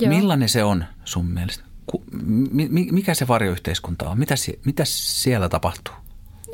[0.00, 0.08] Joo.
[0.08, 1.64] Millainen se on sun mielestä?
[2.90, 4.18] Mikä se varjoyhteiskunta on?
[4.18, 5.94] Mitä, mitä siellä tapahtuu?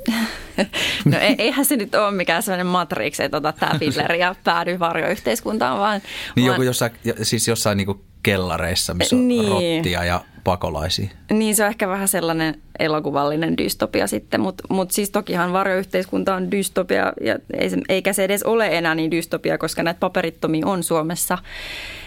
[1.05, 5.79] No eihän se nyt ole mikään sellainen matrix, että ota tämä pilleri ja päädy varjoyhteiskuntaan,
[5.79, 6.01] vaan...
[6.37, 6.55] Niin vaan...
[6.55, 6.93] joku jossain,
[7.23, 9.49] siis jossain niin kellareissa, missä on niin.
[9.49, 11.09] rottia ja pakolaisia.
[11.31, 16.51] Niin se on ehkä vähän sellainen elokuvallinen dystopia sitten, mutta mut siis tokihan varjoyhteiskunta on
[16.51, 20.83] dystopia ja ei se, eikä se edes ole enää niin dystopia, koska näitä paperittomia on
[20.83, 21.39] Suomessa.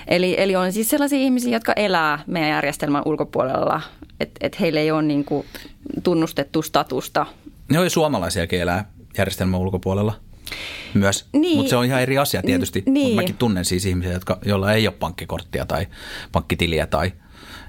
[0.08, 3.82] Eli, eli on siis sellaisia ihmisiä, jotka elää meidän järjestelmän ulkopuolella,
[4.20, 5.46] että et heillä ei ole niin kuin
[6.04, 7.26] tunnustettu statusta.
[7.70, 10.14] Ne on suomalaisiakin elää järjestelmän ulkopuolella
[10.94, 11.58] myös, niin.
[11.58, 12.84] mutta se on ihan eri asia tietysti.
[12.86, 13.08] Niin.
[13.08, 15.88] Mutta mäkin tunnen siis ihmisiä, jotka, joilla ei ole pankkikorttia tai
[16.32, 17.12] pankkitiliä tai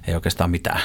[0.07, 0.81] ei oikeastaan mitään.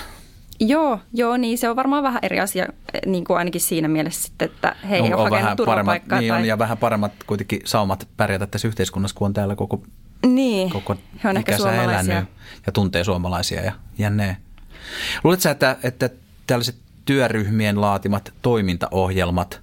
[0.59, 2.65] Joo, joo, niin se on varmaan vähän eri asia
[3.05, 6.31] niin kuin ainakin siinä mielessä sitten, että he ei no, ole vähän paremmat, niin tai...
[6.31, 9.83] on, ja vähän paremmat kuitenkin saumat pärjätä tässä yhteiskunnassa, kun on täällä koko,
[10.25, 12.25] niin, koko he on ehkä elänyt
[12.65, 14.37] ja tuntee suomalaisia ja jännee.
[15.23, 16.09] Luuletko että, että
[16.47, 19.61] tällaiset työryhmien laatimat toimintaohjelmat,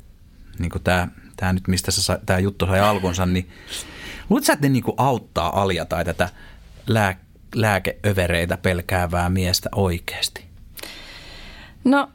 [0.59, 1.92] niin kuin tämä, tämä nyt, mistä
[2.26, 3.50] tämä juttu sai alkunsa, niin
[4.30, 6.28] luuletko että ne niin kuin auttaa Alia tai tätä
[6.86, 7.16] lää,
[7.55, 10.44] lääkeövereitä pelkäävää miestä oikeasti?
[11.84, 12.09] No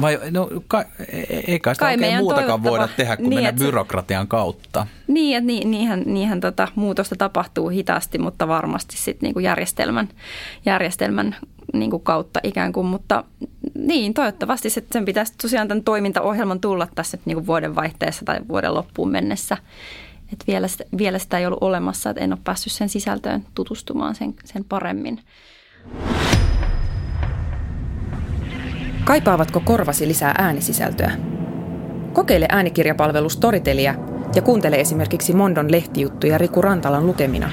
[0.00, 0.84] vai no, ka,
[1.46, 4.86] ei kai sitä kai oikein muutakaan voida tehdä kuin niin, mennä byrokratian kautta.
[5.06, 10.08] Niin, että niin, niinhän, niinhän tota, muutosta tapahtuu hitaasti, mutta varmasti sit niinku järjestelmän,
[10.66, 11.36] järjestelmän
[11.72, 12.86] niinku kautta ikään kuin.
[12.86, 13.24] Mutta
[13.74, 18.74] niin, toivottavasti se, sen pitäisi tosiaan tämän toimintaohjelman tulla tässä niinku vuoden vaihteessa tai vuoden
[18.74, 19.56] loppuun mennessä.
[20.32, 24.14] Et vielä, sitä, vielä sitä ei ollut olemassa, että en ole päässyt sen sisältöön tutustumaan
[24.14, 25.20] sen, sen paremmin.
[29.04, 31.12] Kaipaavatko korvasi lisää äänisisältöä?
[32.12, 33.94] Kokeile äänikirjapalvelu Storytelia
[34.34, 37.50] ja kuuntele esimerkiksi Mondon lehtijuttuja Riku Rantalan lukemina,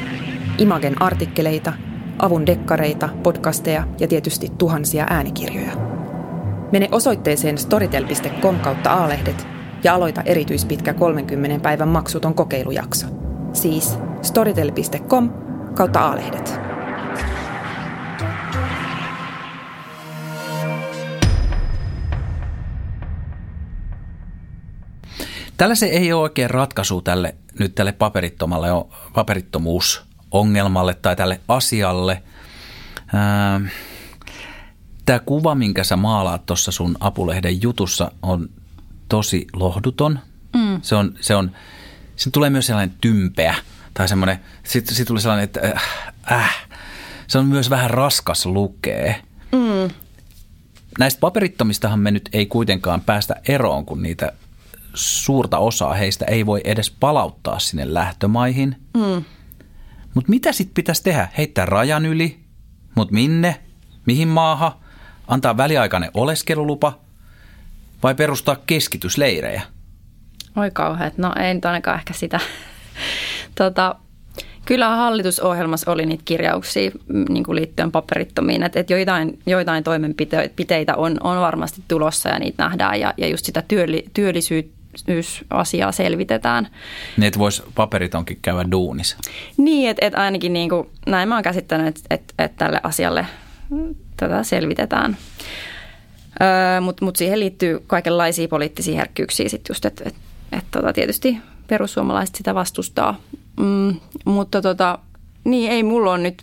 [0.57, 1.73] Imagen artikkeleita,
[2.19, 5.71] avun dekkareita, podcasteja ja tietysti tuhansia äänikirjoja.
[6.71, 9.52] Mene osoitteeseen storytel.com kautta aalehdet
[9.83, 13.07] ja aloita erityispitkä 30 päivän maksuton kokeilujakso.
[13.53, 15.29] Siis storytel.com
[15.75, 16.59] kautta aalehdet.
[25.57, 28.67] Tällä se ei ole oikein ratkaisu tälle, nyt tälle paperittomalle,
[29.13, 32.23] paperittomuusongelmalle tai tälle asialle.
[35.05, 38.49] Tämä kuva, minkä sä maalaat tuossa sun apulehden jutussa, on
[39.13, 40.19] tosi lohduton.
[40.55, 40.81] Mm.
[40.81, 41.51] Se on, se on,
[42.15, 43.55] se tulee myös sellainen tympeä
[43.93, 45.83] tai semmoinen, sitten sit tulee sellainen, että äh,
[46.31, 46.67] äh,
[47.27, 49.21] se on myös vähän raskas lukee.
[49.51, 49.93] Mm.
[50.99, 54.33] Näistä paperittomistahan me nyt ei kuitenkaan päästä eroon, kun niitä
[54.93, 58.75] suurta osaa heistä ei voi edes palauttaa sinne lähtömaihin.
[58.93, 59.23] Mm.
[60.13, 61.27] Mutta mitä sitten pitäisi tehdä?
[61.37, 62.39] Heittää rajan yli?
[62.95, 63.59] Mutta minne?
[64.05, 64.71] Mihin maahan?
[65.27, 67.02] Antaa väliaikainen oleskelulupa?
[68.03, 69.61] Vai perustaa keskitysleirejä?
[70.57, 71.17] Oi kauheat.
[71.17, 72.39] No ei nyt ainakaan ehkä sitä.
[73.55, 73.95] tota,
[74.65, 80.95] Kyllä hallitusohjelmassa oli niitä kirjauksia mm, niin kuin liittyen paperittomiin, että, että joitain, joitain toimenpiteitä
[80.95, 84.73] on, on varmasti tulossa ja niitä nähdään ja, ja just sitä työlli, työllisyyttä
[85.49, 86.67] asiaa selvitetään.
[87.17, 89.17] Niin, että voisi paperitonkin käydä duunissa.
[89.57, 93.25] Niin, että et ainakin niin kuin, näin mä oon käsittänyt, että et, et tälle asialle
[94.17, 95.17] tätä selvitetään.
[96.81, 100.15] Mutta mut siihen liittyy kaikenlaisia poliittisia herkkyyksiä sitten just, että et,
[100.51, 103.19] et, tota, tietysti perussuomalaiset sitä vastustaa.
[103.59, 104.99] Mm, mutta tota,
[105.43, 106.41] niin ei mulla on nyt,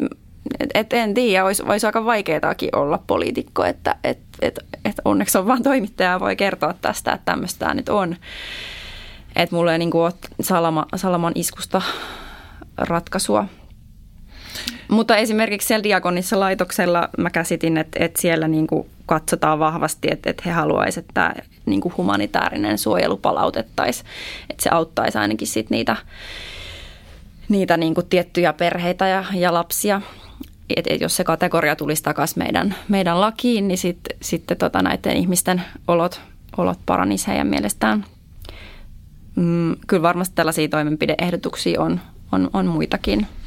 [0.60, 5.38] et, et en tiedä, olisi, olisi aika vaikeatakin olla poliitikko, että et, et, et onneksi
[5.38, 8.16] on vaan toimittaja voi kertoa tästä, että tämmöistä tämä nyt on.
[9.36, 11.82] Että mulla ei niin kuin salama, salaman iskusta
[12.76, 13.44] ratkaisua.
[14.88, 20.30] Mutta esimerkiksi siellä Diakonissa laitoksella mä käsitin, että, että siellä niin kuin katsotaan vahvasti, että,
[20.30, 21.34] että he haluaisivat, että
[21.66, 24.06] niin kuin humanitaarinen suojelu palautettaisiin.
[24.50, 25.96] Että se auttaisi ainakin sit niitä,
[27.48, 30.02] niitä niin kuin tiettyjä perheitä ja, ja lapsia.
[30.76, 35.16] Et, et jos se kategoria tulisi takaisin meidän, meidän lakiin, niin sitten sit tota näiden
[35.16, 36.20] ihmisten olot,
[36.56, 38.04] olot paranisi heidän mielestään.
[39.36, 42.00] Mm, kyllä varmasti tällaisia toimenpideehdotuksia on,
[42.32, 43.26] on, on muitakin–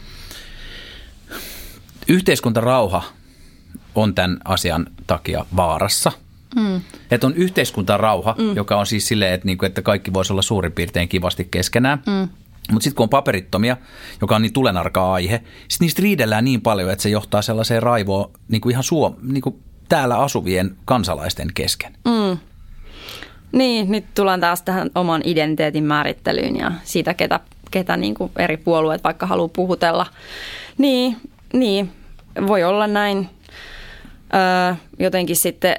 [2.08, 3.04] yhteiskuntarauha
[3.96, 6.12] on tämän asian takia vaarassa.
[6.56, 6.82] Mm.
[7.12, 8.56] Että on yhteiskuntarauha, mm.
[8.56, 12.04] joka on siis silleen, että, niinku, että kaikki voisi olla suurin piirtein kivasti keskenään.
[12.08, 12.30] Mm.
[12.72, 13.78] Mutta sitten kun on paperittomia,
[14.22, 18.32] joka on niin tulenarka aihe, sitten niistä riidellään niin paljon, että se johtaa sellaiseen raivoon
[18.48, 19.56] niin kuin ihan suom, niin kuin
[19.90, 21.94] täällä asuvien kansalaisten kesken.
[22.06, 22.38] Mm.
[23.52, 27.40] Niin, nyt tullaan taas tähän oman identiteetin määrittelyyn ja siitä, ketä,
[27.72, 30.06] ketä niin kuin eri puolueet vaikka haluaa puhutella.
[30.78, 31.18] Niin,
[31.54, 31.92] niin,
[32.48, 33.30] voi olla näin.
[34.34, 35.76] Öö, jotenkin sitten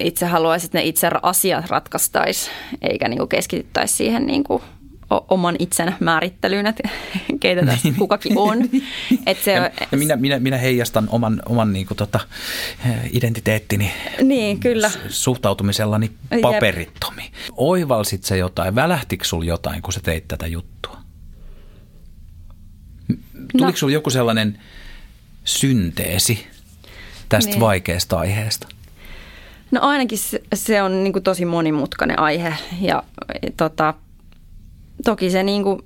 [0.00, 2.50] itse haluaisin, että ne itse asiat ratkaistaisi,
[2.82, 4.62] eikä niin keskityttäisi siihen niin kuin
[5.10, 6.88] oman itsen määrittelyyn, että
[7.40, 8.58] keitä tässä niin, kukakin on.
[9.26, 12.20] Et se, ja, ja minä, minä, minä heijastan oman, oman niin kuin, tota,
[13.12, 13.92] identiteettini
[14.22, 14.90] niin, kyllä.
[15.08, 16.10] suhtautumisellani
[16.42, 17.30] paperittomi.
[17.56, 20.96] Oivalsit se jotain, välähtikö sinulla jotain, kun sä teit tätä juttua?
[23.52, 23.76] Tuliko no.
[23.76, 24.58] sinulla joku sellainen
[25.44, 26.46] synteesi
[27.28, 27.60] tästä niin.
[27.60, 28.68] vaikeasta aiheesta?
[29.70, 33.02] No ainakin se, se on niin kuin tosi monimutkainen aihe ja
[33.56, 33.94] tota,
[35.04, 35.82] toki se niin kuin,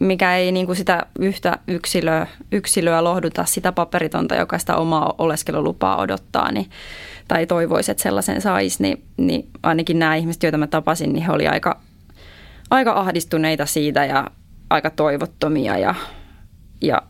[0.00, 6.00] mikä ei niin kuin sitä yhtä yksilöä, yksilöä lohduta, sitä paperitonta, joka sitä omaa oleskelulupaa
[6.00, 6.70] odottaa, niin,
[7.28, 11.32] tai toivoisi, että sellaisen saisi, niin, niin ainakin nämä ihmiset, joita mä tapasin, niin he
[11.32, 11.80] oli aika,
[12.70, 14.30] aika ahdistuneita siitä ja
[14.70, 15.94] aika toivottomia ja,
[16.80, 17.02] ja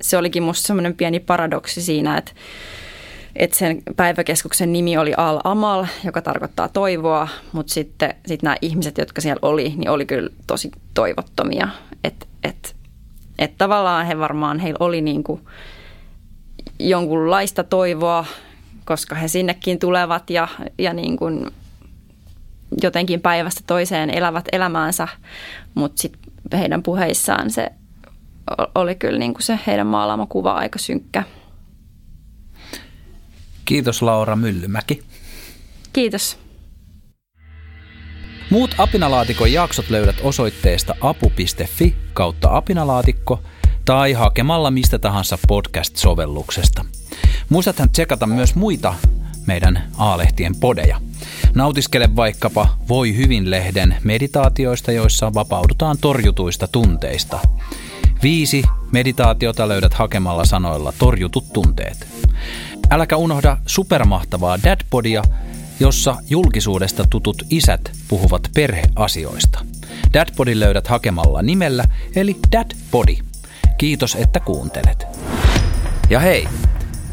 [0.00, 2.32] se olikin musta semmoinen pieni paradoksi siinä, että,
[3.36, 9.20] että sen päiväkeskuksen nimi oli Al-Amal, joka tarkoittaa toivoa, mutta sitten sit nämä ihmiset, jotka
[9.20, 11.68] siellä oli, niin oli kyllä tosi toivottomia.
[12.04, 12.76] Että et,
[13.38, 15.40] et tavallaan he varmaan, heillä oli niin kuin
[16.78, 18.24] jonkunlaista toivoa,
[18.84, 21.46] koska he sinnekin tulevat ja, ja niin kuin
[22.82, 25.08] jotenkin päivästä toiseen elävät elämäänsä,
[25.74, 27.72] mutta sitten heidän puheissaan se
[28.74, 31.22] oli kyllä niin kuin se heidän maalaama kuva aika synkkä.
[33.64, 35.02] Kiitos Laura Myllymäki.
[35.92, 36.38] Kiitos.
[38.50, 43.42] Muut Apinalaatikon jaksot löydät osoitteesta apu.fi kautta apinalaatikko
[43.84, 46.84] tai hakemalla mistä tahansa podcast-sovelluksesta.
[47.48, 48.94] Muistathan tsekata myös muita
[49.46, 51.00] meidän A-lehtien podeja.
[51.54, 57.40] Nautiskele vaikkapa Voi hyvin-lehden meditaatioista, joissa vapaudutaan torjutuista tunteista–
[58.24, 58.62] Viisi
[58.92, 62.06] meditaatiota löydät hakemalla sanoilla torjutut tunteet.
[62.90, 65.22] Äläkä unohda supermahtavaa Dadpodia,
[65.80, 69.64] jossa julkisuudesta tutut isät puhuvat perheasioista.
[70.14, 71.84] Dadpodin löydät hakemalla nimellä,
[72.16, 73.18] eli Dadpodi.
[73.78, 75.06] Kiitos, että kuuntelet.
[76.10, 76.48] Ja hei,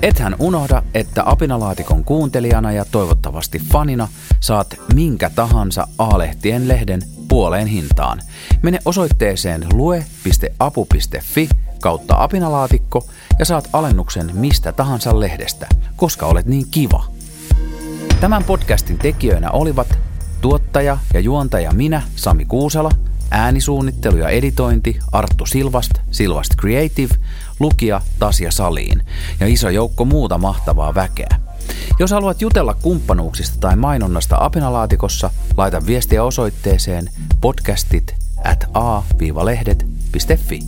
[0.01, 4.07] ethän unohda, että apinalaatikon kuuntelijana ja toivottavasti fanina
[4.39, 7.01] saat minkä tahansa A-lehtien lehden
[7.32, 8.22] puoleen hintaan.
[8.62, 11.50] Mene osoitteeseen lue.apu.fi
[11.82, 13.08] kautta apinalaatikko
[13.40, 17.06] ja saat alennuksen mistä tahansa lehdestä, koska olet niin kiva.
[18.20, 19.98] Tämän podcastin tekijöinä olivat
[20.42, 22.92] tuottaja ja juontaja minä, Sami Kuusala,
[23.30, 27.16] äänisuunnittelu ja editointi Arttu Silvast, Silvast Creative,
[27.60, 29.02] lukija Tasia Saliin
[29.40, 31.51] ja iso joukko muuta mahtavaa väkeä.
[31.99, 37.09] Jos haluat jutella kumppanuuksista tai mainonnasta Apinalaatikossa, laita viestiä osoitteeseen
[37.41, 40.59] podcastit at a-lehdet.fi.